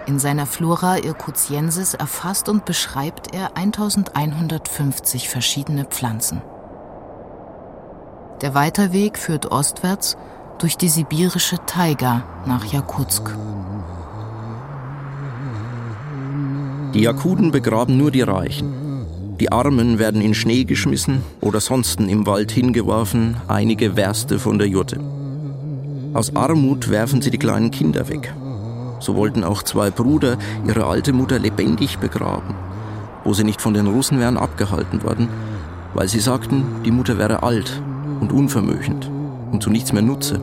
[0.08, 6.42] In seiner Flora Irkutiensis erfasst und beschreibt er 1150 verschiedene Pflanzen.
[8.42, 10.18] Der Weiterweg führt ostwärts
[10.60, 13.34] durch die sibirische Taiga nach Jakutsk.
[16.94, 19.38] Die Jakuden begraben nur die Reichen.
[19.40, 24.68] Die Armen werden in Schnee geschmissen oder sonst im Wald hingeworfen, einige Werste von der
[24.68, 25.00] Jurte.
[26.16, 28.34] Aus Armut werfen sie die kleinen Kinder weg.
[29.00, 32.56] So wollten auch zwei Brüder ihre alte Mutter lebendig begraben,
[33.24, 35.28] wo sie nicht von den Russen wären abgehalten worden,
[35.94, 37.82] weil sie sagten, die Mutter wäre alt
[38.22, 39.12] und unvermögend
[39.52, 40.40] und zu nichts mehr nutze.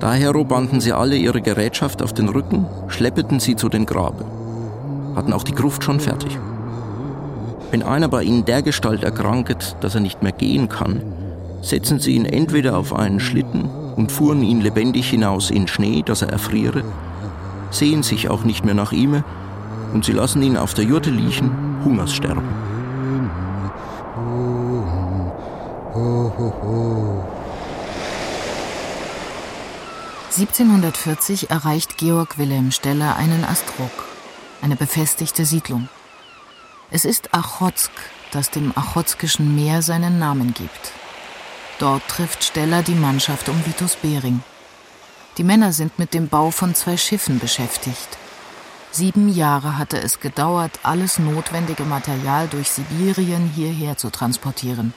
[0.00, 4.24] Daher banden sie alle ihre Gerätschaft auf den Rücken, schleppeten sie zu den Grabe
[5.16, 6.38] hatten auch die Gruft schon fertig.
[7.70, 11.02] Wenn einer bei ihnen dergestalt erkranket, dass er nicht mehr gehen kann,
[11.62, 16.22] setzen sie ihn entweder auf einen Schlitten und fuhren ihn lebendig hinaus in Schnee, dass
[16.22, 16.84] er erfriere,
[17.70, 19.24] sehen sich auch nicht mehr nach ihm
[19.92, 21.50] und sie lassen ihn auf der Jurte liegen,
[21.84, 22.42] Hungers sterben.
[30.36, 34.06] (1740) erreicht Georg Wilhelm Steller einen Astrok
[34.62, 35.88] eine befestigte Siedlung.
[36.90, 37.90] Es ist Achotsk,
[38.32, 40.92] das dem Achotskischen Meer seinen Namen gibt.
[41.78, 44.42] Dort trifft Steller die Mannschaft um Vitus Bering.
[45.36, 48.16] Die Männer sind mit dem Bau von zwei Schiffen beschäftigt.
[48.90, 54.94] Sieben Jahre hatte es gedauert, alles notwendige Material durch Sibirien hierher zu transportieren.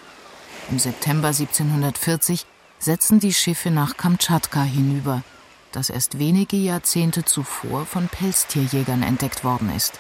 [0.72, 2.46] Im September 1740
[2.78, 5.24] setzen die Schiffe nach Kamtschatka hinüber,
[5.74, 10.00] das erst wenige Jahrzehnte zuvor von Pelztierjägern entdeckt worden ist.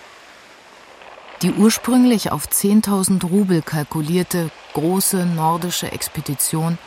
[1.41, 6.77] Die ursprünglich auf 10.000 Rubel kalkulierte große nordische Expedition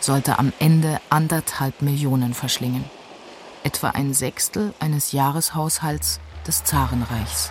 [0.00, 2.84] sollte am Ende anderthalb Millionen verschlingen.
[3.62, 7.50] Etwa ein Sechstel eines Jahreshaushalts des Zarenreichs.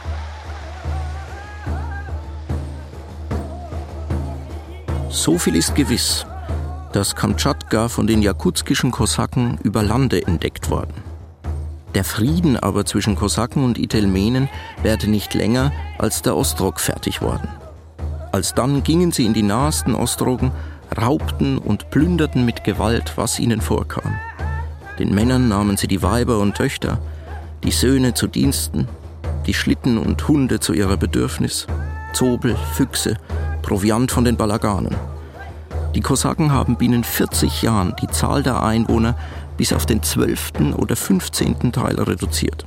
[5.09, 6.25] So viel ist gewiss
[6.91, 11.00] dass Kamtschatka von den jakutskischen Kosaken über Lande entdeckt worden.
[11.93, 14.47] Der Frieden aber zwischen Kosaken und Itelmenen
[14.81, 17.49] währte nicht länger, als der Ostrog fertig worden.
[18.31, 20.51] Alsdann gingen sie in die nahesten Ostrogen,
[20.97, 24.15] raubten und plünderten mit Gewalt, was ihnen vorkam.
[24.99, 26.99] Den Männern nahmen sie die Weiber und Töchter,
[27.63, 28.87] die Söhne zu Diensten,
[29.45, 31.67] die Schlitten und Hunde zu ihrer Bedürfnis,
[32.13, 33.17] Zobel, Füchse,
[33.61, 34.95] Proviant von den Balaganen.
[35.93, 39.15] Die Kosaken haben binnen 40 Jahren die Zahl der Einwohner
[39.61, 40.73] bis auf den 12.
[40.75, 41.71] oder 15.
[41.71, 42.65] Teil reduziert.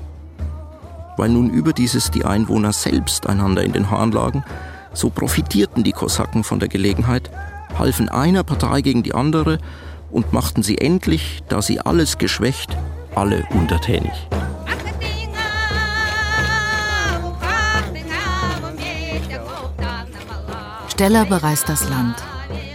[1.16, 4.44] Weil nun überdieses die Einwohner selbst einander in den Haaren lagen,
[4.92, 7.32] so profitierten die Kosaken von der Gelegenheit,
[7.76, 9.58] halfen einer Partei gegen die andere
[10.12, 12.76] und machten sie endlich, da sie alles geschwächt,
[13.16, 14.12] alle untertänig.
[20.90, 22.22] Steller bereist das Land,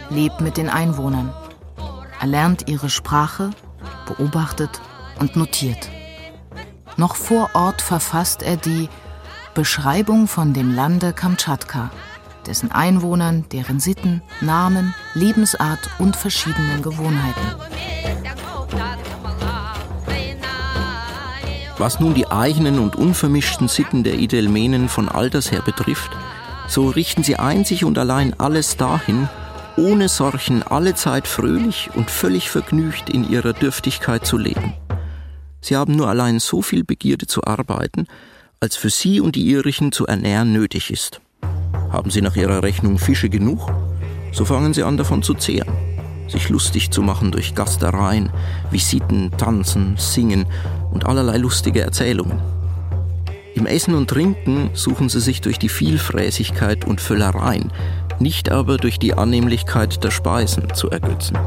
[0.10, 1.34] lebt mit den Einwohnern.
[2.20, 3.52] Er lernt ihre Sprache,
[4.14, 4.82] beobachtet
[5.20, 5.90] und notiert.
[6.98, 8.90] Noch vor Ort verfasst er die
[9.54, 11.92] Beschreibung von dem Lande Kamtschatka,
[12.46, 17.42] dessen Einwohnern, deren Sitten, Namen, Lebensart und verschiedenen Gewohnheiten.
[21.78, 26.12] Was nun die eigenen und unvermischten Sitten der Idelmenen von alters her betrifft,
[26.68, 29.30] so richten sie einzig und allein alles dahin,
[29.80, 34.74] ohne Sorchen allezeit fröhlich und völlig vergnügt in ihrer Dürftigkeit zu leben.
[35.62, 38.08] Sie haben nur allein so viel Begierde zu arbeiten,
[38.60, 41.22] als für sie und die ihrigen zu ernähren nötig ist.
[41.92, 43.72] Haben sie nach ihrer Rechnung Fische genug,
[44.34, 45.74] so fangen sie an davon zu zehren,
[46.28, 48.32] sich lustig zu machen durch Gastereien,
[48.72, 50.46] Visiten, Tanzen, Singen
[50.92, 52.42] und allerlei lustige Erzählungen.
[53.56, 57.72] Im Essen und Trinken suchen sie sich durch die Vielfräßigkeit und Völlereien,
[58.20, 61.38] nicht aber durch die Annehmlichkeit der Speisen zu ergötzen.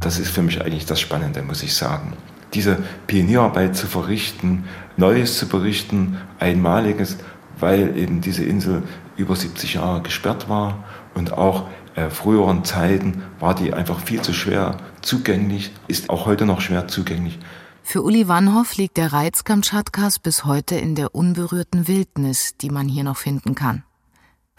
[0.00, 2.14] Das ist für mich eigentlich das Spannende, muss ich sagen
[2.54, 4.64] diese Pionierarbeit zu verrichten,
[4.96, 7.16] Neues zu berichten, Einmaliges,
[7.58, 8.82] weil eben diese Insel
[9.16, 14.32] über 70 Jahre gesperrt war und auch äh, früheren Zeiten war die einfach viel zu
[14.32, 17.38] schwer zugänglich, ist auch heute noch schwer zugänglich.
[17.82, 22.88] Für Uli Wannhoff liegt der Reiz Kamtschatkas bis heute in der unberührten Wildnis, die man
[22.88, 23.82] hier noch finden kann.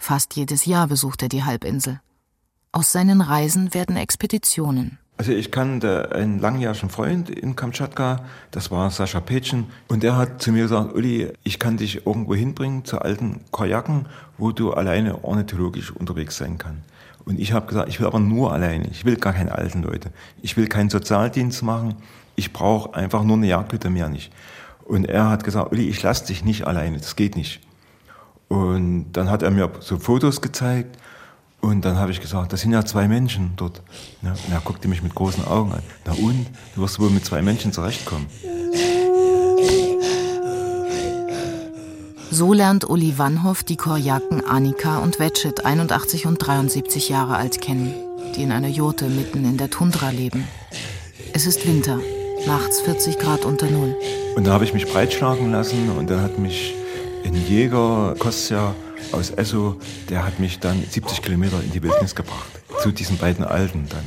[0.06, 1.98] Fast jedes Jahr besucht er die Halbinsel.
[2.72, 4.98] Aus seinen Reisen werden Expeditionen.
[5.16, 10.42] Also ich kannte einen langjährigen Freund in Kamtschatka, das war Sascha Petschen, und der hat
[10.42, 14.04] zu mir gesagt, Uli, ich kann dich irgendwo hinbringen zu alten Kajaken,
[14.36, 16.82] wo du alleine ornithologisch unterwegs sein kannst.
[17.24, 20.10] Und ich habe gesagt, ich will aber nur alleine, ich will gar keine alten Leute.
[20.42, 21.94] Ich will keinen Sozialdienst machen,
[22.36, 24.30] ich brauche einfach nur eine Jagdhütte, mehr nicht.
[24.84, 27.62] Und er hat gesagt, Uli, ich lasse dich nicht alleine, das geht nicht.
[28.48, 30.96] Und dann hat er mir so Fotos gezeigt
[31.60, 33.80] und dann habe ich gesagt, das sind ja zwei Menschen dort.
[34.20, 35.82] Ja, und er guckte mich mit großen Augen an.
[36.04, 36.46] Na und?
[36.74, 38.26] Du wirst wohl mit zwei Menschen zurechtkommen.
[42.30, 47.94] So lernt Uli Wannhoff die Korjaken Annika und Wetschet, 81 und 73 Jahre alt, kennen,
[48.36, 50.46] die in einer Jurte mitten in der Tundra leben.
[51.32, 51.98] Es ist Winter,
[52.46, 53.96] nachts 40 Grad unter Null.
[54.36, 56.74] Und da habe ich mich breitschlagen lassen und dann hat mich
[57.24, 58.74] ein Jäger, Kostja,
[59.12, 59.76] aus Esso,
[60.08, 62.48] der hat mich dann 70 Kilometer in die Wildnis gebracht.
[62.82, 64.04] Zu diesen beiden Alten dann.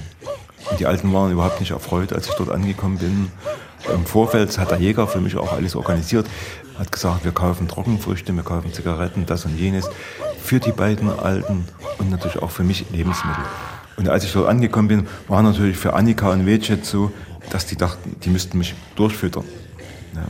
[0.69, 3.32] Und die Alten waren überhaupt nicht erfreut, als ich dort angekommen bin.
[3.93, 6.27] Im Vorfeld hat der Jäger für mich auch alles organisiert,
[6.77, 9.89] hat gesagt, wir kaufen Trockenfrüchte, wir kaufen Zigaretten, das und jenes
[10.43, 11.65] für die beiden Alten
[11.97, 13.43] und natürlich auch für mich Lebensmittel.
[13.95, 17.12] Und als ich dort angekommen bin, war natürlich für Annika und Wetschet so,
[17.49, 19.45] dass die dachten, die müssten mich durchfüttern.
[20.15, 20.25] Ja.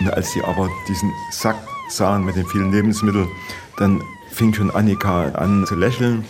[0.00, 1.56] Und als die aber diesen Sack
[1.88, 3.28] sahen mit den vielen Lebensmitteln,
[3.76, 6.24] dann fing schon Annika an zu lächeln.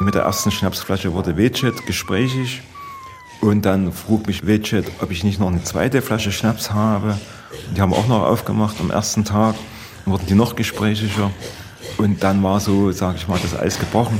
[0.00, 2.62] Mit der ersten Schnapsflasche wurde Wetschet gesprächig.
[3.40, 7.18] Und dann frug mich Wetschet, ob ich nicht noch eine zweite Flasche Schnaps habe.
[7.74, 9.54] Die haben auch noch aufgemacht am ersten Tag.
[10.04, 11.30] Dann wurden die noch gesprächiger.
[11.98, 14.18] Und dann war so, sage ich mal, das Eis gebrochen.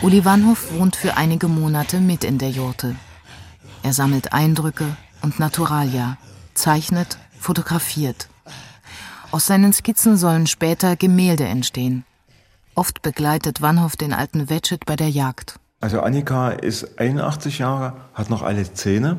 [0.00, 2.94] Uli Wannhoff wohnt für einige Monate mit in der Jurte.
[3.82, 4.84] Er sammelt Eindrücke
[5.22, 6.16] und Naturalia,
[6.54, 8.28] zeichnet fotografiert.
[9.30, 12.04] Aus seinen Skizzen sollen später Gemälde entstehen.
[12.74, 15.58] Oft begleitet Wannhoff den alten Wetschet bei der Jagd.
[15.80, 19.18] Also Annika ist 81 Jahre, hat noch alle Zähne.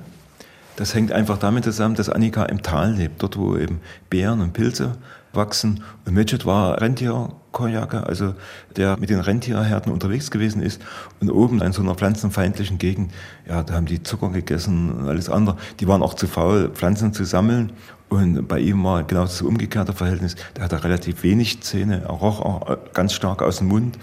[0.76, 4.54] Das hängt einfach damit zusammen, dass Annika im Tal lebt, dort wo eben Beeren und
[4.54, 4.98] Pilze
[5.40, 5.84] wachsen.
[6.06, 8.36] Und Midget war Rentierkojake, also
[8.76, 10.82] der mit den Rentierherden unterwegs gewesen ist
[11.20, 13.12] und oben in so einer pflanzenfeindlichen Gegend,
[13.48, 15.58] ja, da haben die Zucker gegessen und alles andere.
[15.80, 17.72] Die waren auch zu faul, Pflanzen zu sammeln.
[18.10, 20.36] Und bei ihm war genau das umgekehrte Verhältnis.
[20.56, 23.98] Der hatte relativ wenig Zähne, er roch auch ganz stark aus dem Mund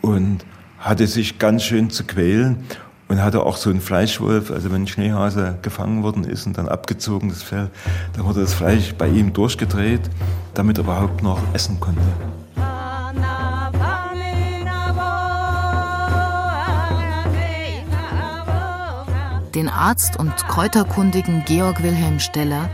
[0.00, 0.44] und
[0.78, 2.64] hatte sich ganz schön zu quälen
[3.12, 6.66] und hatte auch so einen Fleischwolf, also wenn ein Schneehase gefangen worden ist und dann
[6.66, 7.68] abgezogen das Fell,
[8.14, 10.00] dann wurde das Fleisch bei ihm durchgedreht,
[10.54, 12.00] damit er überhaupt noch essen konnte.
[19.54, 22.70] Den Arzt und Kräuterkundigen Georg Wilhelm Steller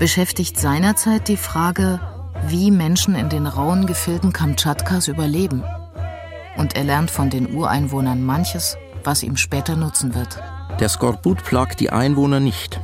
[0.00, 2.00] beschäftigt seinerzeit die Frage,
[2.48, 5.62] wie Menschen in den rauen Gefilden Kamtschatkas überleben.
[6.56, 8.76] Und er lernt von den Ureinwohnern manches,
[9.06, 10.38] was ihm später nutzen wird.
[10.80, 12.80] Der Skorbut plagt die Einwohner nicht,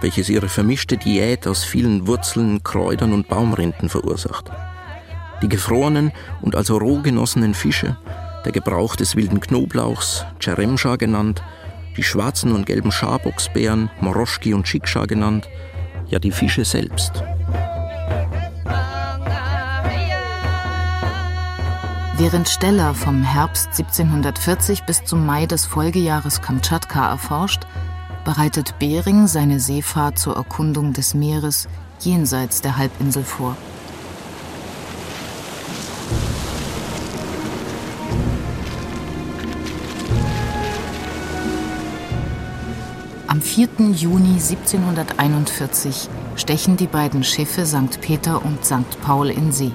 [0.00, 4.50] welches ihre vermischte Diät aus vielen Wurzeln, Kräutern und Baumrinden verursacht.
[5.42, 7.96] Die gefrorenen und also roh genossenen Fische
[8.44, 11.42] der Gebrauch des wilden Knoblauchs, Cheremscha genannt,
[11.96, 15.48] die schwarzen und gelben Scharbocksbeeren, Moroschki und Schikscha genannt,
[16.08, 17.22] ja die Fische selbst.
[22.16, 27.62] Während Steller vom Herbst 1740 bis zum Mai des Folgejahres Kamtschatka erforscht,
[28.24, 33.56] bereitet Bering seine Seefahrt zur Erkundung des Meeres jenseits der Halbinsel vor.
[43.26, 43.68] Am 4.
[43.92, 48.00] Juni 1741 stechen die beiden Schiffe St.
[48.00, 49.00] Peter und St.
[49.02, 49.72] Paul in See.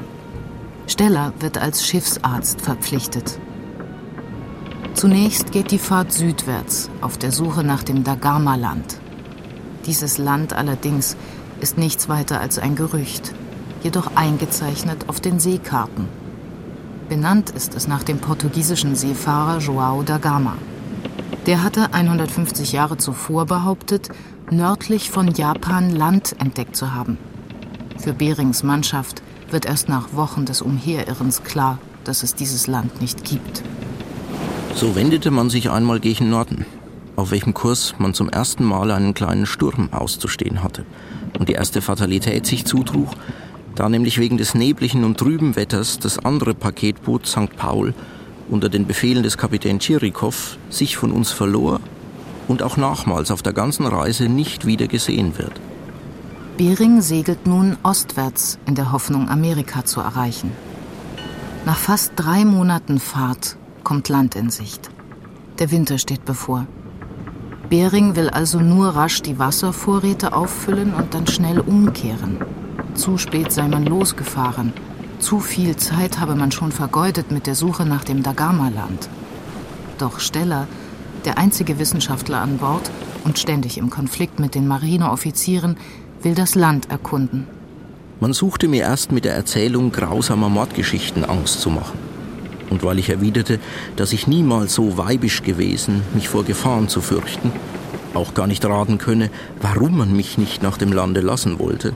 [0.90, 3.40] Steller wird als Schiffsarzt verpflichtet.
[4.96, 9.00] Zunächst geht die Fahrt südwärts auf der Suche nach dem Dagama-Land.
[9.86, 11.16] Dieses Land allerdings
[11.62, 13.36] ist nichts weiter als ein Gerücht,
[13.84, 16.08] jedoch eingezeichnet auf den Seekarten.
[17.08, 20.56] Benannt ist es nach dem portugiesischen Seefahrer João da Gama.
[21.46, 24.10] Der hatte 150 Jahre zuvor behauptet,
[24.50, 27.20] nördlich von Japan Land entdeckt zu haben.
[27.98, 29.22] Für Berings Mannschaft
[29.52, 33.64] wird erst nach Wochen des Umherirrens klar, dass es dieses Land nicht gibt.
[34.76, 36.66] So wendete man sich einmal gegen Norden,
[37.16, 40.86] auf welchem Kurs man zum ersten Mal einen kleinen Sturm auszustehen hatte
[41.38, 43.10] und die erste Fatalität sich zutrug,
[43.76, 47.56] da nämlich wegen des nebligen und trüben Wetters das andere Paketboot St.
[47.58, 47.94] Paul
[48.50, 51.80] unter den Befehlen des Kapitän Tschirikow sich von uns verlor
[52.48, 55.54] und auch nachmals auf der ganzen Reise nicht wieder gesehen wird.
[56.60, 60.52] Bering segelt nun ostwärts in der Hoffnung, Amerika zu erreichen.
[61.66, 64.92] Nach fast drei Monaten Fahrt kommt Land in Sicht.
[65.58, 66.68] Der Winter steht bevor.
[67.70, 72.38] Bering will also nur rasch die Wasservorräte auffüllen und dann schnell umkehren.
[72.94, 74.74] Zu spät sei man losgefahren
[75.20, 79.10] zu viel Zeit habe man schon vergeudet mit der Suche nach dem Dagama-Land.
[79.98, 80.66] Doch Steller,
[81.26, 82.90] der einzige Wissenschaftler an Bord
[83.26, 85.76] und ständig im Konflikt mit den Marineoffizieren,
[86.22, 87.48] will das Land erkunden.
[88.20, 91.98] Man suchte mir erst mit der Erzählung grausamer Mordgeschichten Angst zu machen.
[92.70, 93.60] Und weil ich erwiderte,
[93.96, 97.52] dass ich niemals so weibisch gewesen, mich vor Gefahren zu fürchten,
[98.14, 99.30] auch gar nicht raten könne,
[99.62, 101.94] warum man mich nicht nach dem Lande lassen wollte,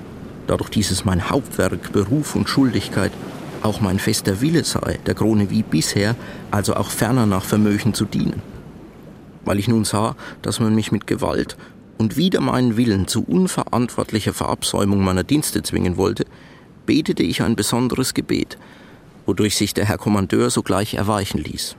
[0.47, 3.11] dadurch dieses mein Hauptwerk, Beruf und Schuldigkeit,
[3.61, 6.15] auch mein fester Wille sei, der Krone wie bisher,
[6.51, 8.41] also auch ferner nach Vermögen zu dienen.
[9.45, 11.57] Weil ich nun sah, dass man mich mit Gewalt
[11.97, 16.25] und wider meinen Willen zu unverantwortlicher Verabsäumung meiner Dienste zwingen wollte,
[16.85, 18.57] betete ich ein besonderes Gebet,
[19.25, 21.75] wodurch sich der Herr Kommandeur sogleich erweichen ließ.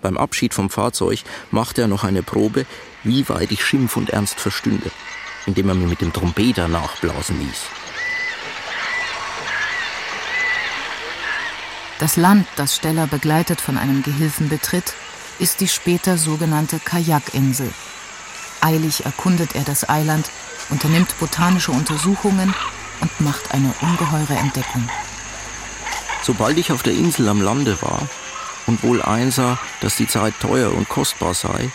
[0.00, 1.20] Beim Abschied vom Fahrzeug
[1.50, 2.66] machte er noch eine Probe,
[3.04, 4.90] wie weit ich Schimpf und Ernst verstünde,
[5.46, 7.66] indem er mir mit dem Trompeter nachblasen ließ.
[11.98, 14.94] Das Land, das Steller begleitet von einem Gehilfen betritt,
[15.38, 17.70] ist die später sogenannte Kajakinsel.
[18.62, 20.30] Eilig erkundet er das Eiland,
[20.70, 22.54] unternimmt botanische Untersuchungen
[23.00, 24.88] und macht eine ungeheure Entdeckung.
[26.22, 28.08] Sobald ich auf der Insel am Lande war
[28.66, 31.70] und wohl einsah, dass die Zeit teuer und kostbar sei,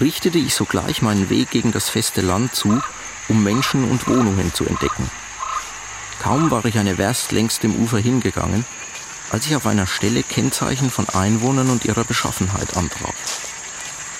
[0.00, 2.82] richtete ich sogleich meinen Weg gegen das feste Land zu,
[3.28, 5.08] um Menschen und Wohnungen zu entdecken.
[6.20, 8.64] Kaum war ich eine Werst längs dem Ufer hingegangen,
[9.30, 13.14] als ich auf einer Stelle Kennzeichen von Einwohnern und ihrer Beschaffenheit antraf.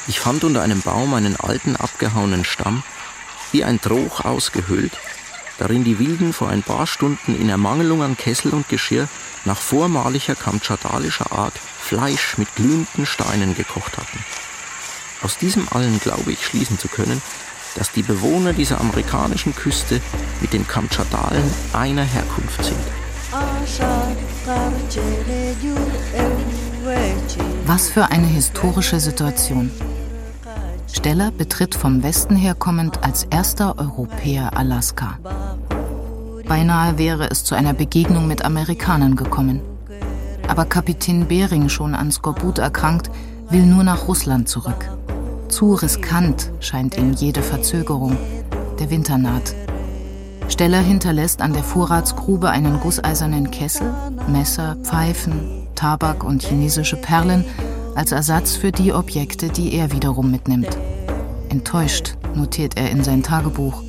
[0.09, 2.83] Ich fand unter einem Baum einen alten abgehauenen Stamm,
[3.53, 4.93] wie ein Troch ausgehöhlt,
[5.59, 9.09] darin die Wilden vor ein paar Stunden in Ermangelung an Kessel und Geschirr
[9.45, 14.25] nach vormaliger kamtschatalischer Art Fleisch mit glühenden Steinen gekocht hatten.
[15.23, 17.23] Aus diesem allen glaube ich schließen zu können,
[17.77, 20.01] dass die Bewohner dieser amerikanischen Küste
[20.41, 21.43] mit den Kamtschatalen
[21.73, 22.77] einer Herkunft sind.
[27.67, 29.71] Was für eine historische Situation.
[30.93, 35.19] Steller betritt vom Westen her kommend als erster Europäer Alaska.
[36.47, 39.63] Beinahe wäre es zu einer Begegnung mit Amerikanern gekommen.
[40.49, 43.11] Aber Kapitän Bering, schon an Skorbut erkrankt,
[43.49, 44.91] will nur nach Russland zurück.
[45.49, 48.19] Zu riskant scheint ihm jede Verzögerung.
[48.79, 49.55] Der Winter naht.
[50.49, 53.93] Steller hinterlässt an der Vorratsgrube einen gusseisernen Kessel,
[54.29, 57.47] Messer, Pfeifen, Tabak und chinesische Perlen
[57.95, 60.77] als Ersatz für die Objekte, die er wiederum mitnimmt.
[61.49, 63.83] Enttäuscht notiert er in sein Tagebuch.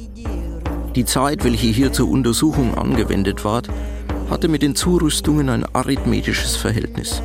[0.95, 3.69] Die Zeit, welche hier zur Untersuchung angewendet ward,
[4.29, 7.21] hatte mit den Zurüstungen ein arithmetisches Verhältnis.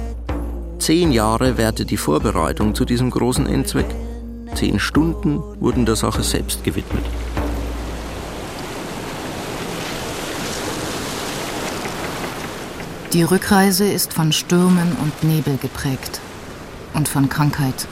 [0.79, 3.87] Zehn Jahre währte die Vorbereitung zu diesem großen Endzweck.
[4.55, 7.05] Zehn Stunden wurden der Sache selbst gewidmet.
[13.12, 16.20] Die Rückreise ist von Stürmen und Nebel geprägt.
[16.95, 17.86] Und von Krankheit.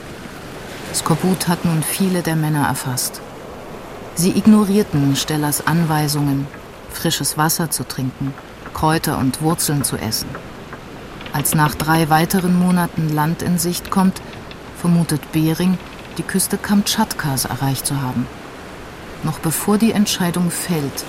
[0.93, 3.21] Skorbut hat nun viele der Männer erfasst.
[4.15, 6.47] Sie ignorierten Stellers Anweisungen,
[6.89, 8.33] frisches Wasser zu trinken,
[8.73, 10.29] Kräuter und Wurzeln zu essen.
[11.33, 14.21] Als nach drei weiteren Monaten Land in Sicht kommt,
[14.79, 15.77] vermutet Bering,
[16.17, 18.25] die Küste Kamtschatkas erreicht zu haben.
[19.23, 21.05] Noch bevor die Entscheidung fällt,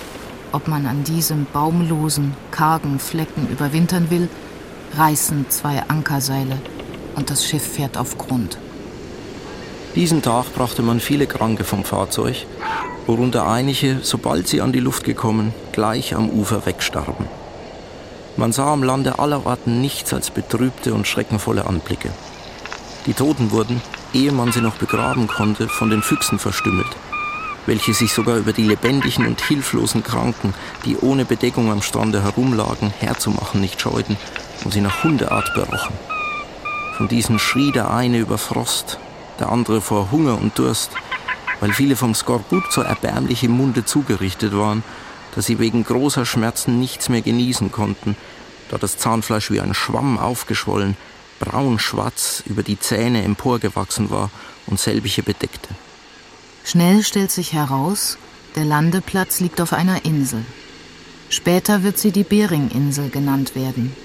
[0.51, 4.29] ob man an diesem baumlosen, kargen Flecken überwintern will,
[4.97, 6.59] reißen zwei Ankerseile
[7.15, 8.57] und das Schiff fährt auf Grund.
[9.95, 12.45] Diesen Tag brachte man viele Kranke vom Fahrzeug,
[13.07, 17.25] worunter einige, sobald sie an die Luft gekommen, gleich am Ufer wegstarben.
[18.37, 22.11] Man sah am Lande aller Orten nichts als betrübte und schreckenvolle Anblicke.
[23.05, 23.81] Die Toten wurden,
[24.13, 26.95] ehe man sie noch begraben konnte, von den Füchsen verstümmelt,
[27.65, 30.53] welche sich sogar über die lebendigen und hilflosen Kranken,
[30.85, 34.17] die ohne Bedeckung am Strande herumlagen, herzumachen nicht scheuten
[34.63, 35.93] und sie nach Hundeart berochen.
[36.99, 38.99] Von diesen schrie der eine über Frost,
[39.39, 40.91] der andere vor Hunger und Durst,
[41.61, 44.83] weil viele vom Skorbut so erbärmlich im Munde zugerichtet waren,
[45.33, 48.17] dass sie wegen großer Schmerzen nichts mehr genießen konnten,
[48.69, 50.97] da das Zahnfleisch wie ein Schwamm aufgeschwollen,
[51.39, 54.29] braun-schwarz über die Zähne emporgewachsen war
[54.67, 55.69] und selbige bedeckte.
[56.65, 58.17] Schnell stellt sich heraus,
[58.57, 60.43] der Landeplatz liegt auf einer Insel.
[61.29, 63.95] Später wird sie die Bering-Insel genannt werden.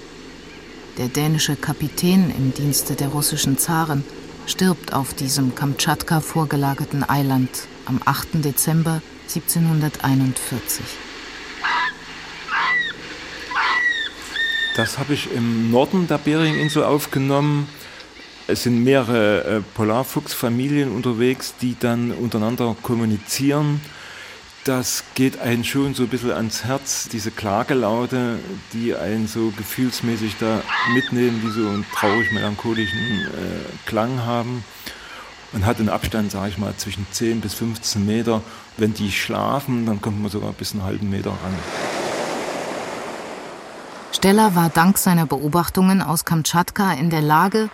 [0.97, 4.05] Der dänische Kapitän im Dienste der russischen Zaren
[4.45, 7.49] stirbt auf diesem Kamtschatka vorgelagerten Eiland
[7.85, 8.45] am 8.
[8.45, 10.85] Dezember 1741.
[14.77, 17.67] Das habe ich im Norden der Beringinsel aufgenommen.
[18.47, 23.81] Es sind mehrere äh, Polarfuchsfamilien unterwegs, die dann untereinander kommunizieren
[24.65, 28.39] das geht einen schon so ein bisschen ans Herz, diese Klagelaute,
[28.73, 30.61] die einen so gefühlsmäßig da
[30.93, 34.65] mitnehmen, die so einen traurig-melancholischen äh, Klang haben.
[35.53, 38.41] Und hat einen Abstand, sage ich mal, zwischen 10 bis 15 Meter.
[38.75, 41.55] Wenn die schlafen, dann kommt man sogar bis einen halben Meter ran.
[44.11, 47.69] Steller war dank seiner Beobachtungen aus Kamtschatka in der Lage,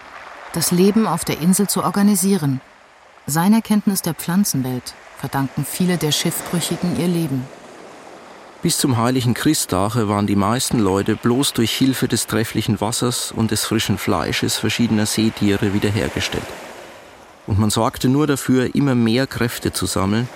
[0.54, 2.60] das Leben auf der Insel zu organisieren.
[3.26, 7.46] Seiner Kenntnis der Pflanzenwelt verdanken viele der Schiffbrüchigen ihr Leben.
[8.64, 13.52] Bis zum heiligen Christtage waren die meisten Leute bloß durch Hilfe des trefflichen Wassers und
[13.52, 16.48] des frischen Fleisches verschiedener Seetiere wiederhergestellt.
[17.46, 20.28] Und man sorgte nur dafür, immer mehr Kräfte zu sammeln,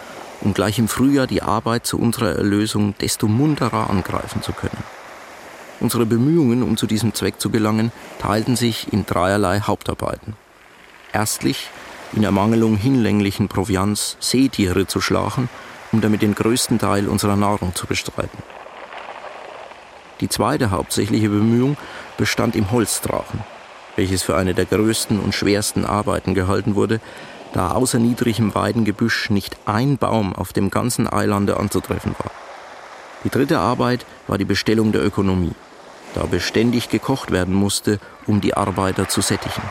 [0.41, 4.83] um gleich im Frühjahr die Arbeit zu unserer Erlösung desto munterer angreifen zu können.
[5.79, 10.35] Unsere Bemühungen, um zu diesem Zweck zu gelangen, teilten sich in dreierlei Hauptarbeiten.
[11.11, 11.69] Erstlich
[12.15, 15.49] in Ermangelung hinlänglichen Proviants Seetiere zu schlagen,
[15.91, 18.41] um damit den größten Teil unserer Nahrung zu bestreiten.
[20.21, 21.75] Die zweite hauptsächliche Bemühung
[22.17, 23.41] bestand im Holztrachen,
[23.97, 27.01] welches für eine der größten und schwersten Arbeiten gehalten wurde,
[27.53, 32.31] da außer niedrigem Weidengebüsch nicht ein Baum auf dem ganzen Eilande anzutreffen war.
[33.23, 35.55] Die dritte Arbeit war die Bestellung der Ökonomie,
[36.13, 39.63] da beständig gekocht werden musste, um die Arbeiter zu sättigen.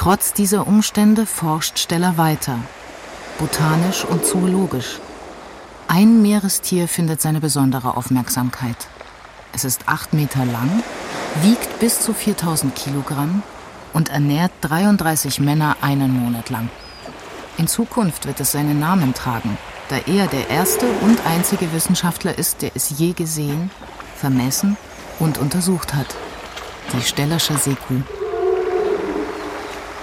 [0.00, 2.58] Trotz dieser Umstände forscht Steller weiter,
[3.38, 4.98] botanisch und zoologisch.
[5.88, 8.88] Ein Meerestier findet seine besondere Aufmerksamkeit.
[9.52, 10.82] Es ist acht Meter lang,
[11.42, 13.42] wiegt bis zu 4000 Kilogramm
[13.92, 16.70] und ernährt 33 Männer einen Monat lang.
[17.58, 19.58] In Zukunft wird es seinen Namen tragen,
[19.90, 23.70] da er der erste und einzige Wissenschaftler ist, der es je gesehen,
[24.16, 24.78] vermessen
[25.18, 26.16] und untersucht hat.
[26.94, 28.00] Die Stellersche Seekuh.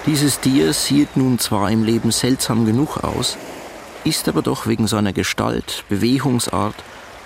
[0.08, 3.38] Dieses Tier sieht nun zwar im Leben seltsam genug aus,
[4.06, 6.76] ist aber doch wegen seiner Gestalt, Bewegungsart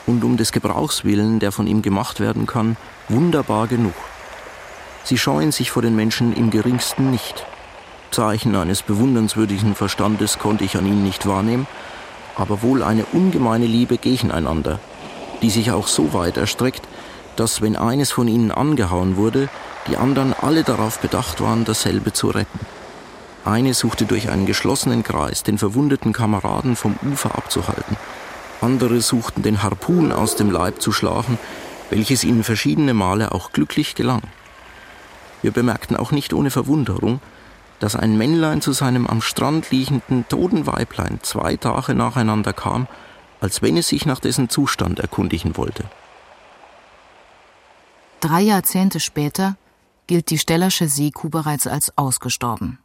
[0.08, 2.78] und um des Gebrauchs willen, der von ihm gemacht werden kann,
[3.08, 3.94] wunderbar genug.
[5.04, 7.46] Sie scheuen sich vor den Menschen im geringsten nicht.
[8.10, 11.68] Zeichen eines bewundernswürdigen Verstandes konnte ich an ihnen nicht wahrnehmen,
[12.36, 14.80] aber wohl eine ungemeine Liebe gegeneinander,
[15.44, 16.82] die sich auch so weit erstreckt,
[17.36, 19.50] dass wenn eines von ihnen angehauen wurde,
[19.88, 22.60] die anderen alle darauf bedacht waren, dasselbe zu retten.
[23.44, 27.98] Eine suchte durch einen geschlossenen Kreis den verwundeten Kameraden vom Ufer abzuhalten.
[28.62, 31.40] Andere suchten den Harpun aus dem Leib zu schlagen,
[31.90, 34.22] welches ihnen verschiedene Male auch glücklich gelang.
[35.42, 37.20] Wir bemerkten auch nicht ohne Verwunderung,
[37.80, 42.88] dass ein Männlein zu seinem am Strand liegenden toten Weiblein zwei Tage nacheinander kam,
[43.40, 45.86] als wenn es sich nach dessen Zustand erkundigen wollte.
[48.20, 49.56] Drei Jahrzehnte später
[50.12, 52.80] gilt die Stellersche Seekuh bereits als ausgestorben.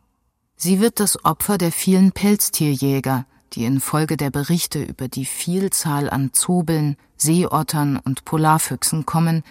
[0.55, 6.33] Sie wird das Opfer der vielen Pelztierjäger, die infolge der Berichte über die Vielzahl an
[6.33, 9.43] Zobeln, Seeottern und Polarfüchsen kommen,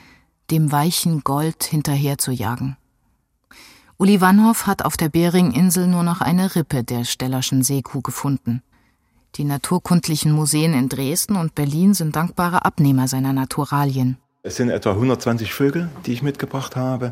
[0.52, 2.78] dem weichen Gold hinterher zu jagen.
[3.98, 8.64] Uli Wannhoff hat auf der Beringinsel nur noch eine Rippe der Stellerschen Seekuh gefunden.
[9.36, 14.16] Die naturkundlichen Museen in Dresden und Berlin sind dankbare Abnehmer seiner Naturalien.
[14.44, 17.12] Es sind etwa 120 Vögel, die ich mitgebracht habe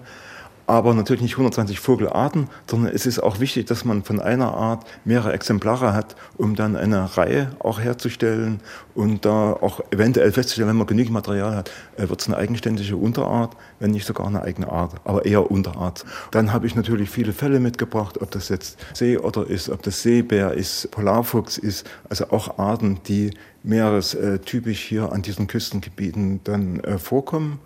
[0.66, 4.86] aber natürlich nicht 120 Vogelarten, sondern es ist auch wichtig, dass man von einer Art
[5.06, 8.62] mehrere Exemplare hat, um dann eine Reihe auch herzustellen
[8.96, 12.96] und da auch eventuell festzustellen, wenn man genügend Material hat, äh, wird es eine eigenständige
[12.96, 16.06] Unterart, wenn nicht sogar eine eigene Art, aber eher Unterart.
[16.32, 20.54] Dann habe ich natürlich viele Fälle mitgebracht, ob das jetzt Seeotter ist, ob das Seebär
[20.54, 23.32] ist, Polarfuchs ist, also auch Arten, die
[23.64, 27.60] meerestypisch hier an diesen Küstengebieten dann äh, vorkommen.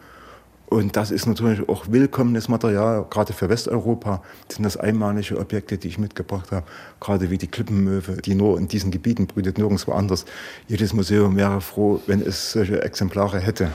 [0.69, 5.87] Und das ist natürlich auch willkommenes Material, gerade für Westeuropa sind das einmalige Objekte, die
[5.87, 6.65] ich mitgebracht habe,
[6.99, 10.25] gerade wie die Klippenmöwe, die nur in diesen Gebieten brütet, nirgendwo anders.
[10.67, 13.71] Jedes Museum wäre froh, wenn es solche Exemplare hätte.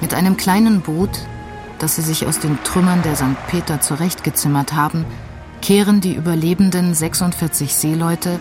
[0.00, 1.10] Mit einem kleinen Boot,
[1.80, 3.36] das sie sich aus den Trümmern der St.
[3.48, 5.04] Peter zurechtgezimmert haben,
[5.60, 8.38] kehren die überlebenden 46 Seeleute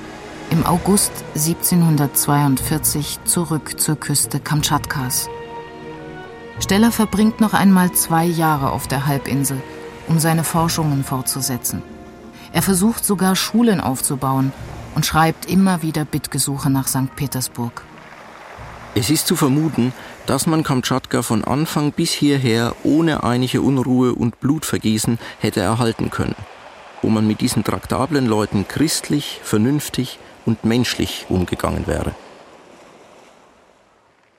[0.50, 5.30] im August 1742 zurück zur Küste Kamtschatkas.
[6.60, 9.62] Steller verbringt noch einmal zwei Jahre auf der Halbinsel,
[10.08, 11.84] um seine Forschungen fortzusetzen.
[12.54, 14.54] Er versucht sogar Schulen aufzubauen
[14.96, 17.16] und schreibt immer wieder Bittgesuche nach St.
[17.16, 17.84] Petersburg.
[18.96, 19.94] Es ist zu vermuten,
[20.26, 26.36] dass man Kamtschatka von Anfang bis hierher ohne einige Unruhe und Blutvergießen hätte erhalten können,
[27.02, 30.18] wo man mit diesen traktablen Leuten christlich, vernünftig
[30.48, 32.16] und menschlich umgegangen wäre.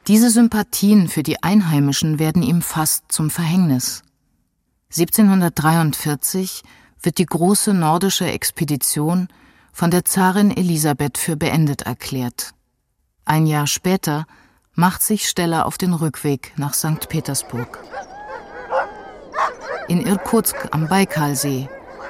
[0.08, 4.02] Diese Sympathien für die Einheimischen werden ihm fast zum Verhängnis.
[4.90, 6.62] 1743
[7.02, 9.28] wird die große nordische Expedition
[9.70, 12.54] von der Zarin Elisabeth für beendet erklärt.
[13.26, 14.26] Ein Jahr später
[14.74, 17.08] macht sich Steller auf den Rückweg nach St.
[17.10, 17.78] Petersburg.
[19.88, 21.68] In Irkutsk am Baikalsee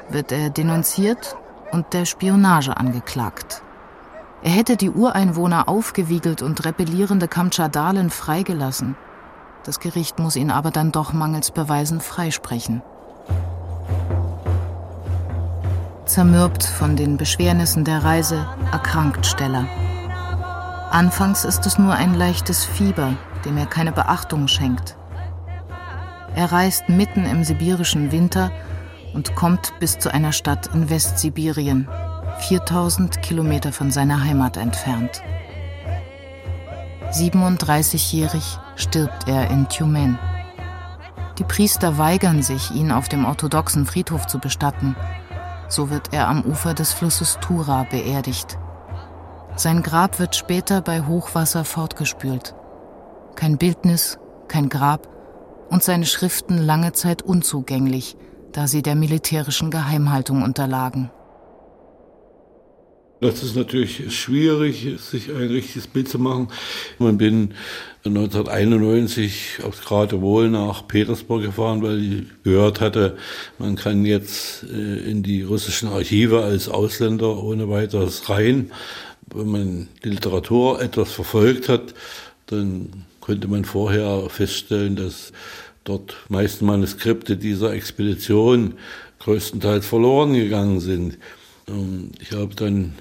[0.09, 1.37] wird er denunziert
[1.73, 3.63] und der Spionage angeklagt.
[4.43, 8.97] Er hätte die Ureinwohner aufgewiegelt und rebellierende Kamtschadalen freigelassen.
[9.65, 12.83] Das Gericht muss ihn aber dann doch mangels Beweisen freisprechen.
[16.05, 19.67] Zermürbt von den Beschwernissen der Reise erkrankt Steller.
[20.91, 23.15] Anfangs ist es nur ein leichtes Fieber,
[23.45, 24.97] dem er keine Beachtung schenkt.
[26.35, 28.51] Er reist mitten im sibirischen Winter
[29.13, 31.89] und kommt bis zu einer Stadt in Westsibirien,
[32.39, 35.23] 4000 Kilometer von seiner Heimat entfernt.
[37.11, 40.19] 37-jährig stirbt er in Tumen.
[41.39, 44.97] Die Priester weigern sich, ihn auf dem orthodoxen Friedhof zu bestatten.
[45.69, 48.59] So wird er am Ufer des Flusses Tura beerdigt.
[49.57, 52.55] Sein Grab wird später bei Hochwasser fortgespült.
[53.35, 54.19] Kein Bildnis,
[54.49, 55.09] kein Grab
[55.69, 58.17] und seine Schriften lange Zeit unzugänglich,
[58.53, 61.11] da sie der militärischen Geheimhaltung unterlagen.
[63.21, 66.49] Das ist natürlich schwierig, sich ein richtiges Bild zu machen.
[67.01, 67.53] Ich bin
[68.05, 73.17] 1991 aufs Geratewohl nach Petersburg gefahren, weil ich gehört hatte,
[73.59, 78.71] man kann jetzt äh, in die russischen Archive als Ausländer ohne weiteres rein.
[79.35, 81.95] Wenn man die Literatur etwas verfolgt hat,
[82.47, 85.33] dann konnte man vorher feststellen, dass
[85.83, 88.75] dort meisten Manuskripte dieser Expedition
[89.19, 91.19] größtenteils verloren gegangen sind.
[92.21, 92.95] Ich habe dann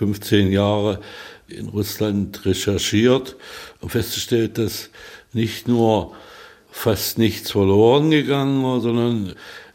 [0.00, 0.98] 15 Jahre
[1.46, 3.36] in Russland recherchiert
[3.82, 4.88] und festgestellt, dass
[5.34, 6.14] nicht nur
[6.70, 9.34] fast nichts verloren gegangen war, sondern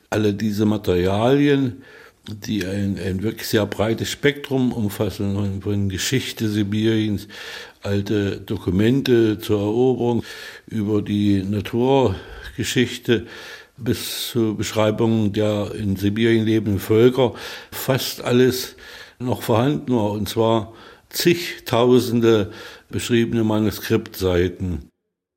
[0.09, 1.83] alle diese Materialien,
[2.27, 7.27] die ein, ein wirklich sehr breites Spektrum umfassen, von Geschichte Sibiriens,
[7.83, 10.23] alte Dokumente zur Eroberung,
[10.65, 13.27] über die Naturgeschichte
[13.77, 17.35] bis zu Beschreibungen der in Sibirien lebenden Völker,
[17.71, 18.75] fast alles
[19.19, 20.73] noch vorhanden war, und zwar
[21.09, 22.51] zigtausende
[22.89, 24.89] beschriebene Manuskriptseiten.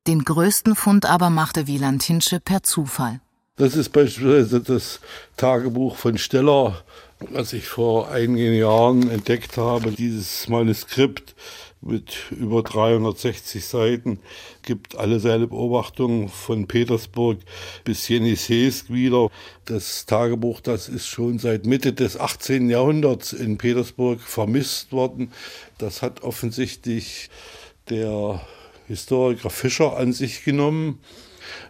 [0.07, 3.21] Den größten Fund aber machte Wieland Hinsche per Zufall.
[3.55, 5.01] Das ist beispielsweise das
[5.35, 6.81] Tagebuch von Steller,
[7.19, 9.91] was ich vor einigen Jahren entdeckt habe.
[9.91, 11.35] Dieses Manuskript
[11.81, 14.19] mit über 360 Seiten,
[14.63, 17.39] gibt alle seine Beobachtungen von Petersburg
[17.85, 19.29] bis Jenisejsk wieder.
[19.65, 22.69] Das Tagebuch, das ist schon seit Mitte des 18.
[22.69, 25.31] Jahrhunderts in Petersburg vermisst worden.
[25.77, 27.29] Das hat offensichtlich
[27.89, 28.41] der
[28.87, 30.99] Historiker Fischer an sich genommen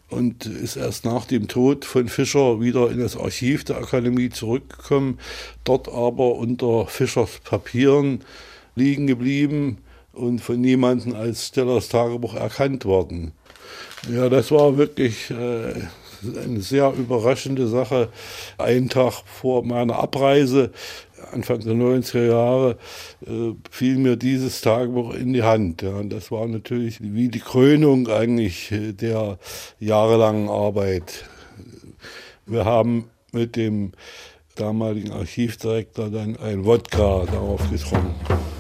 [0.10, 5.20] und ist erst nach dem Tod von Fischer wieder in das Archiv der Akademie zurückgekommen,
[5.64, 8.24] dort aber unter Fischers Papieren
[8.76, 9.78] liegen geblieben
[10.20, 13.32] und von niemandem als Stellers Tagebuch erkannt worden.
[14.12, 15.74] Ja, das war wirklich äh,
[16.44, 18.10] eine sehr überraschende Sache.
[18.58, 20.72] Einen Tag vor meiner Abreise,
[21.32, 22.78] Anfang der 90er Jahre,
[23.26, 25.82] äh, fiel mir dieses Tagebuch in die Hand.
[25.82, 29.38] Ja, und das war natürlich wie die Krönung eigentlich der
[29.80, 31.26] jahrelangen Arbeit.
[32.46, 33.92] Wir haben mit dem
[34.56, 38.59] damaligen Archivdirektor dann ein Wodka darauf getrunken.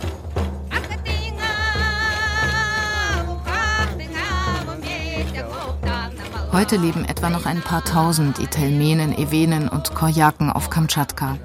[6.51, 11.37] Heute leben etwa noch ein paar tausend Itelmenen, Ewenen und Korjaken auf Kamtschatka,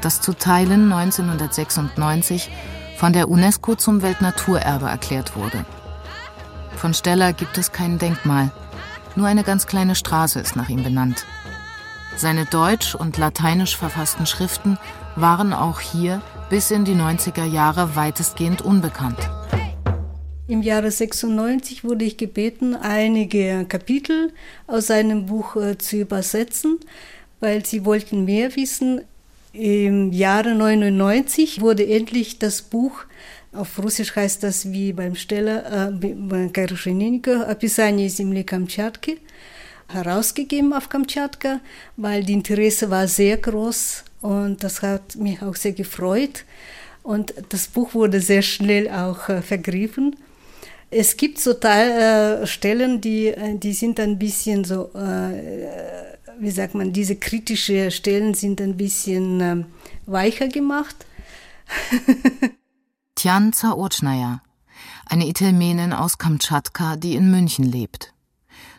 [0.00, 2.50] das zu Teilen 1996
[2.96, 5.64] von der UNESCO zum Weltnaturerbe erklärt wurde.
[6.74, 8.50] Von Steller gibt es kein Denkmal,
[9.14, 11.26] nur eine ganz kleine Straße ist nach ihm benannt.
[12.16, 14.78] Seine deutsch und lateinisch verfassten Schriften
[15.14, 19.30] waren auch hier bis in die 90er Jahre weitestgehend unbekannt.
[20.49, 24.31] Im Jahre 96 wurde ich gebeten, einige Kapitel
[24.67, 26.79] aus seinem Buch äh, zu übersetzen,
[27.39, 29.01] weil sie wollten mehr wissen.
[29.53, 33.05] Im Jahre 99 wurde endlich das Buch,
[33.55, 39.17] auf Russisch heißt das wie beim Steller, äh, Karushenenko, Описание земли Камчатки,
[39.87, 41.61] herausgegeben auf Kamtschatka,
[41.95, 46.43] weil die Interesse war sehr groß und das hat mich auch sehr gefreut.
[47.01, 50.15] Und das Buch wurde sehr schnell auch äh, vergriffen.
[50.92, 56.50] Es gibt so Teil, äh, Stellen, die, äh, die sind ein bisschen so, äh, wie
[56.50, 59.64] sagt man, diese kritischen Stellen sind ein bisschen äh,
[60.06, 60.96] weicher gemacht.
[63.14, 64.42] Tjan Zaotschnaya,
[65.06, 68.12] eine Itelmenin aus Kamtschatka, die in München lebt.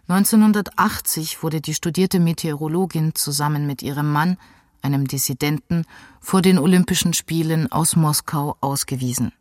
[0.09, 4.37] 1980 wurde die studierte Meteorologin zusammen mit ihrem Mann,
[4.81, 5.85] einem Dissidenten,
[6.19, 9.31] vor den Olympischen Spielen aus Moskau ausgewiesen.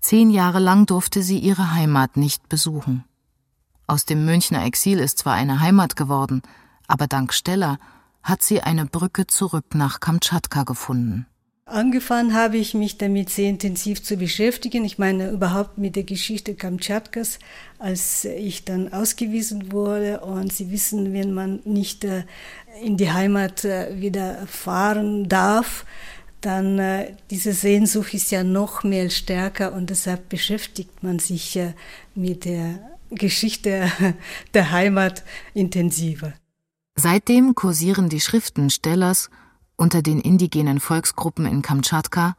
[0.00, 3.04] Zehn Jahre lang durfte sie ihre Heimat nicht besuchen.
[3.86, 6.42] Aus dem Münchner Exil ist zwar eine Heimat geworden,
[6.88, 7.78] aber dank Steller
[8.22, 11.26] hat sie eine Brücke zurück nach Kamtschatka gefunden.
[11.68, 14.84] Angefangen habe ich mich damit sehr intensiv zu beschäftigen.
[14.84, 17.40] Ich meine überhaupt mit der Geschichte Kamtschatkas,
[17.80, 20.20] als ich dann ausgewiesen wurde.
[20.20, 22.22] Und Sie wissen, wenn man nicht äh,
[22.80, 25.84] in die Heimat äh, wieder fahren darf,
[26.46, 31.74] dann äh, diese Sehnsucht ist ja noch mehr stärker und deshalb beschäftigt man sich äh,
[32.14, 32.78] mit der
[33.10, 33.90] Geschichte
[34.54, 35.24] der Heimat
[35.54, 36.34] intensiver.
[36.94, 39.28] Seitdem kursieren die Schriften Stellers
[39.76, 42.36] unter den indigenen Volksgruppen in Kamtschatka,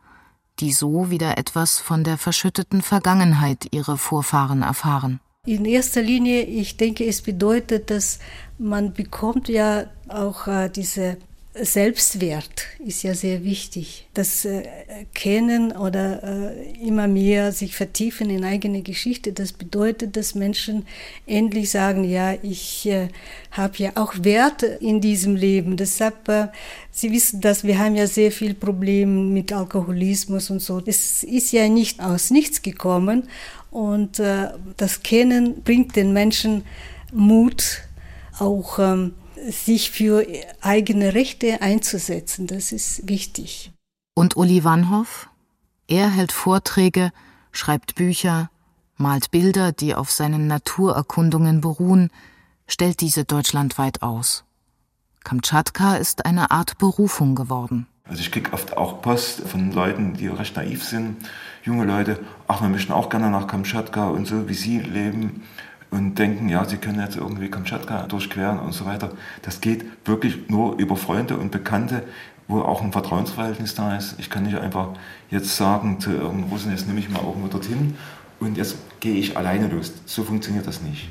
[0.61, 5.19] die so wieder etwas von der verschütteten Vergangenheit ihrer Vorfahren erfahren.
[5.45, 8.19] In erster Linie, ich denke, es bedeutet, dass
[8.57, 11.17] man bekommt ja auch äh, diese
[11.61, 14.07] Selbstwert ist ja sehr wichtig.
[14.13, 14.63] Das äh,
[15.13, 20.85] Kennen oder äh, immer mehr sich vertiefen in eigene Geschichte, das bedeutet, dass Menschen
[21.25, 23.09] endlich sagen, ja, ich äh,
[23.51, 25.77] habe ja auch Wert in diesem Leben.
[25.77, 26.47] Deshalb, äh,
[26.91, 30.81] Sie wissen, dass wir haben ja sehr viel Probleme mit Alkoholismus und so.
[30.85, 33.27] Es ist ja nicht aus nichts gekommen
[33.71, 36.63] und äh, das Kennen bringt den Menschen
[37.13, 37.83] Mut,
[38.39, 39.13] auch ähm,
[39.49, 40.25] sich für
[40.61, 42.47] eigene Rechte einzusetzen.
[42.47, 43.71] Das ist wichtig.
[44.15, 45.29] Und Uli Wannhoff?
[45.87, 47.11] Er hält Vorträge,
[47.51, 48.49] schreibt Bücher,
[48.97, 52.09] malt Bilder, die auf seinen Naturerkundungen beruhen,
[52.67, 54.43] stellt diese deutschlandweit aus.
[55.23, 57.87] Kamtschatka ist eine Art Berufung geworden.
[58.03, 61.17] Also ich kriege oft auch Post von Leuten, die recht naiv sind,
[61.63, 65.43] junge Leute, ach, wir möchten auch gerne nach Kamtschatka und so, wie sie leben
[65.91, 69.11] und denken, ja, sie können jetzt irgendwie Kamtschatka durchqueren und so weiter.
[69.41, 72.03] Das geht wirklich nur über Freunde und Bekannte,
[72.47, 74.15] wo auch ein Vertrauensverhältnis da ist.
[74.19, 74.89] Ich kann nicht einfach
[75.29, 77.95] jetzt sagen zu irgendeinem Russen, jetzt nehme ich mal irgendwo dorthin
[78.39, 79.93] und jetzt gehe ich alleine los.
[80.05, 81.09] So funktioniert das nicht.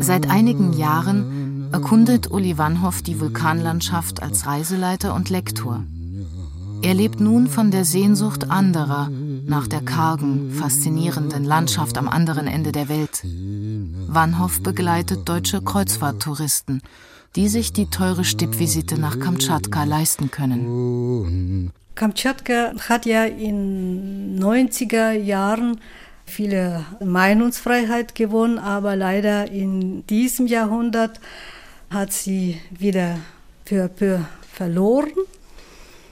[0.00, 5.84] Seit einigen Jahren erkundet Uli Wannhoff die Vulkanlandschaft als Reiseleiter und Lektor.
[6.82, 9.08] Er lebt nun von der Sehnsucht anderer
[9.44, 13.22] nach der kargen, faszinierenden Landschaft am anderen Ende der Welt.
[13.24, 16.82] Wannhoff begleitet deutsche Kreuzfahrttouristen,
[17.36, 21.72] die sich die teure Stippvisite nach Kamtschatka leisten können.
[21.94, 25.78] Kamtschatka hat ja in 90er Jahren
[26.24, 31.20] viele Meinungsfreiheit gewonnen, aber leider in diesem Jahrhundert
[31.90, 33.18] hat sie wieder
[33.64, 34.20] peu à peu
[34.52, 35.12] verloren.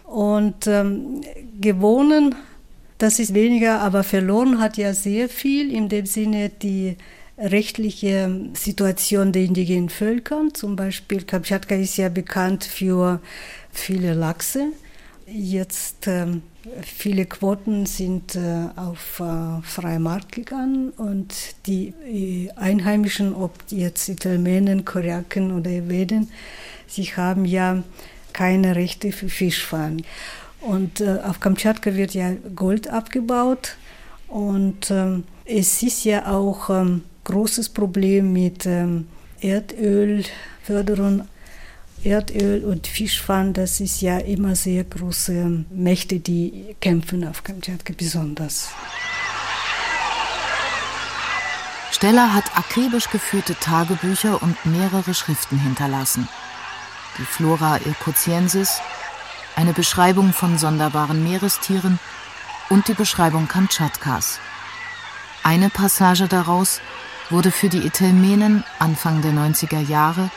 [0.05, 1.21] Und ähm,
[1.61, 2.35] gewonnen,
[3.03, 6.97] das ist weniger, aber verloren hat ja sehr viel, in dem Sinne die
[7.39, 10.43] rechtliche Situation der indigenen Völker.
[10.53, 13.21] Zum Beispiel Kamtschatka ist ja bekannt für
[13.73, 14.67] viele Lachse.
[15.27, 16.43] Jetzt ähm,
[16.83, 21.35] Viele Quoten sind äh, auf äh, freien Markt gegangen und
[21.67, 26.31] die äh, Einheimischen, ob jetzt Italiener, Koreaken oder Eweden,
[26.87, 27.83] sie haben ja
[28.35, 30.03] keine Rechte für Fischfahren.
[30.61, 33.77] Und äh, auf Kamtschatka wird ja Gold abgebaut
[34.29, 39.09] und ähm, es ist ja auch ein ähm, großes Problem mit ähm,
[39.41, 41.23] Erdölförderung
[42.03, 48.71] Erdöl und Fischfang, das ist ja immer sehr große Mächte, die kämpfen auf Kamtschatka besonders.
[51.93, 56.27] Steller hat akribisch geführte Tagebücher und mehrere Schriften hinterlassen.
[57.19, 58.81] Die Flora Irkutiensis,
[59.57, 61.99] eine Beschreibung von sonderbaren Meerestieren
[62.69, 64.39] und die Beschreibung Kamtschatkas.
[65.43, 66.81] Eine Passage daraus
[67.31, 70.31] wurde für die Etelmenen Anfang der 90er Jahre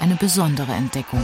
[0.00, 1.22] eine besondere Entdeckung.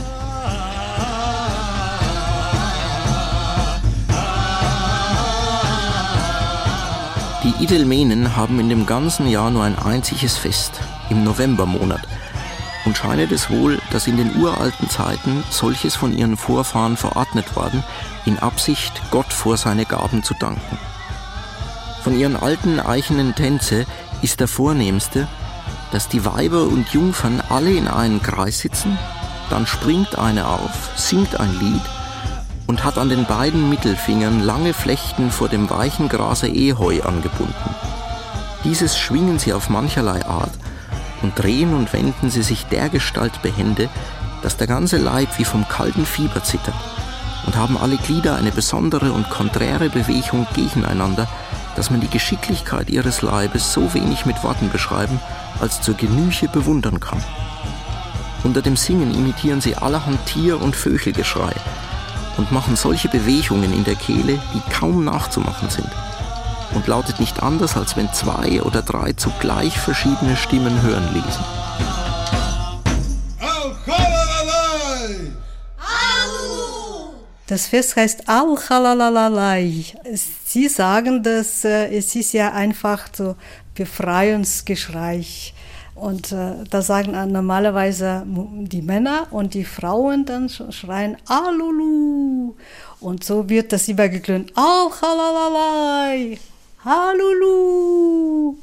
[7.42, 12.06] Die Idelmenen haben in dem ganzen Jahr nur ein einziges Fest, im Novembermonat.
[12.84, 17.84] Und scheinet es wohl, dass in den uralten Zeiten solches von ihren Vorfahren verordnet worden,
[18.24, 20.78] in Absicht, Gott vor seine Gaben zu danken.
[22.02, 23.84] Von ihren alten eichenen Tänze
[24.22, 25.28] ist der vornehmste
[25.90, 28.98] dass die Weiber und Jungfern alle in einem Kreis sitzen,
[29.48, 31.82] dann springt eine auf, singt ein Lied
[32.66, 37.74] und hat an den beiden Mittelfingern lange Flechten vor dem weichen Grase Eheu angebunden.
[38.64, 40.52] Dieses schwingen sie auf mancherlei Art
[41.22, 43.88] und drehen und wenden sie sich dergestalt behende,
[44.42, 46.74] dass der ganze Leib wie vom kalten Fieber zittert
[47.46, 51.28] und haben alle Glieder eine besondere und konträre Bewegung gegeneinander,
[51.76, 55.20] dass man die Geschicklichkeit ihres Leibes so wenig mit Worten beschreiben
[55.60, 57.22] als zur Genüche bewundern kann.
[58.42, 61.52] Unter dem Singen imitieren sie allerhand Tier- und Vögelgeschrei
[62.36, 65.90] und machen solche Bewegungen in der Kehle, die kaum nachzumachen sind.
[66.74, 71.44] Und lautet nicht anders, als wenn zwei oder drei zugleich verschiedene Stimmen hören ließen.
[77.50, 79.84] Das Fest heißt Al-Halalalai.
[80.44, 83.34] Sie sagen, dass äh, es ist ja einfach so
[83.74, 85.24] Befreiungsgeschrei.
[85.96, 92.54] Und äh, da sagen normalerweise die Männer und die Frauen dann schreien Alulu.
[93.00, 94.52] Und so wird das übergeklönt.
[94.54, 96.38] Auch Halalalai.
[96.84, 98.56] Halulu.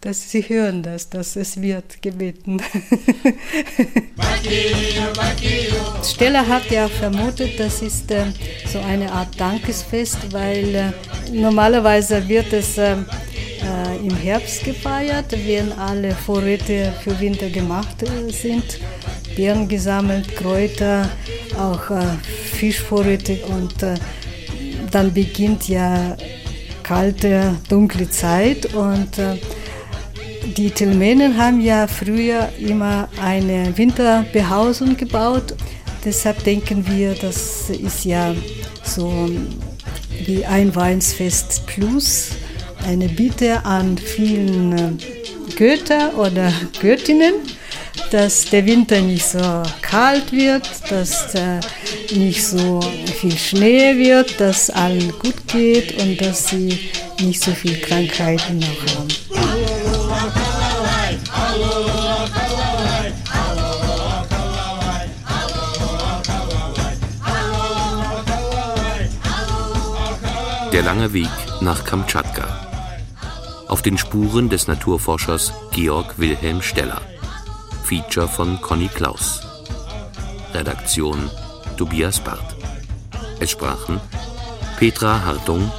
[0.00, 2.60] Dass sie hören das, dass es wird gebeten.
[6.02, 8.24] Steller hat ja vermutet, das ist äh,
[8.66, 10.90] so eine Art Dankesfest, weil äh,
[11.30, 18.32] normalerweise wird es äh, äh, im Herbst gefeiert, wenn alle Vorräte für Winter gemacht äh,
[18.32, 18.80] sind.
[19.36, 21.08] Beeren gesammelt, Kräuter,
[21.56, 22.02] auch äh,
[22.54, 23.72] Fischvorräte und
[24.90, 26.16] dann beginnt ja
[26.82, 29.36] kalte, dunkle Zeit und äh,
[30.56, 35.54] die Telmenen haben ja früher immer eine Winterbehausung gebaut.
[36.04, 38.34] Deshalb denken wir, das ist ja
[38.84, 39.30] so
[40.26, 42.30] wie ein Weinsfest Plus
[42.86, 44.92] eine Bitte an vielen äh,
[45.56, 47.34] Götter oder Göttinnen,
[48.10, 51.60] dass der Winter nicht so kalt wird, dass äh,
[52.14, 56.90] nicht so viel Schnee wird, dass allen gut geht und dass sie
[57.20, 59.08] nicht so viel Krankheiten noch haben.
[70.72, 71.28] Der lange Weg
[71.60, 72.62] nach Kamtschatka
[73.68, 77.00] auf den Spuren des Naturforschers Georg Wilhelm Steller.
[77.82, 79.40] Feature von Conny Klaus.
[80.54, 81.30] Redaktion
[81.76, 82.56] Tobias Barth.
[83.40, 84.00] Es sprachen
[84.78, 85.70] Petra Hartung,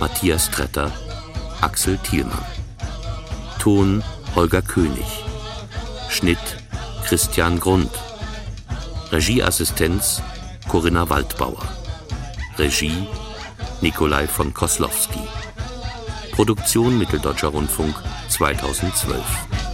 [0.00, 0.90] Matthias Tretter,
[1.60, 2.44] Axel Thielmann.
[3.58, 4.02] Ton
[4.34, 5.06] Holger König.
[6.08, 6.38] Schnitt
[7.04, 7.90] Christian Grund.
[9.12, 10.22] Regieassistenz
[10.68, 11.62] Corinna Waldbauer.
[12.58, 13.06] Regie
[13.80, 15.20] Nikolai von Koslowski.
[16.32, 17.94] Produktion Mitteldeutscher Rundfunk
[18.28, 19.69] 2012.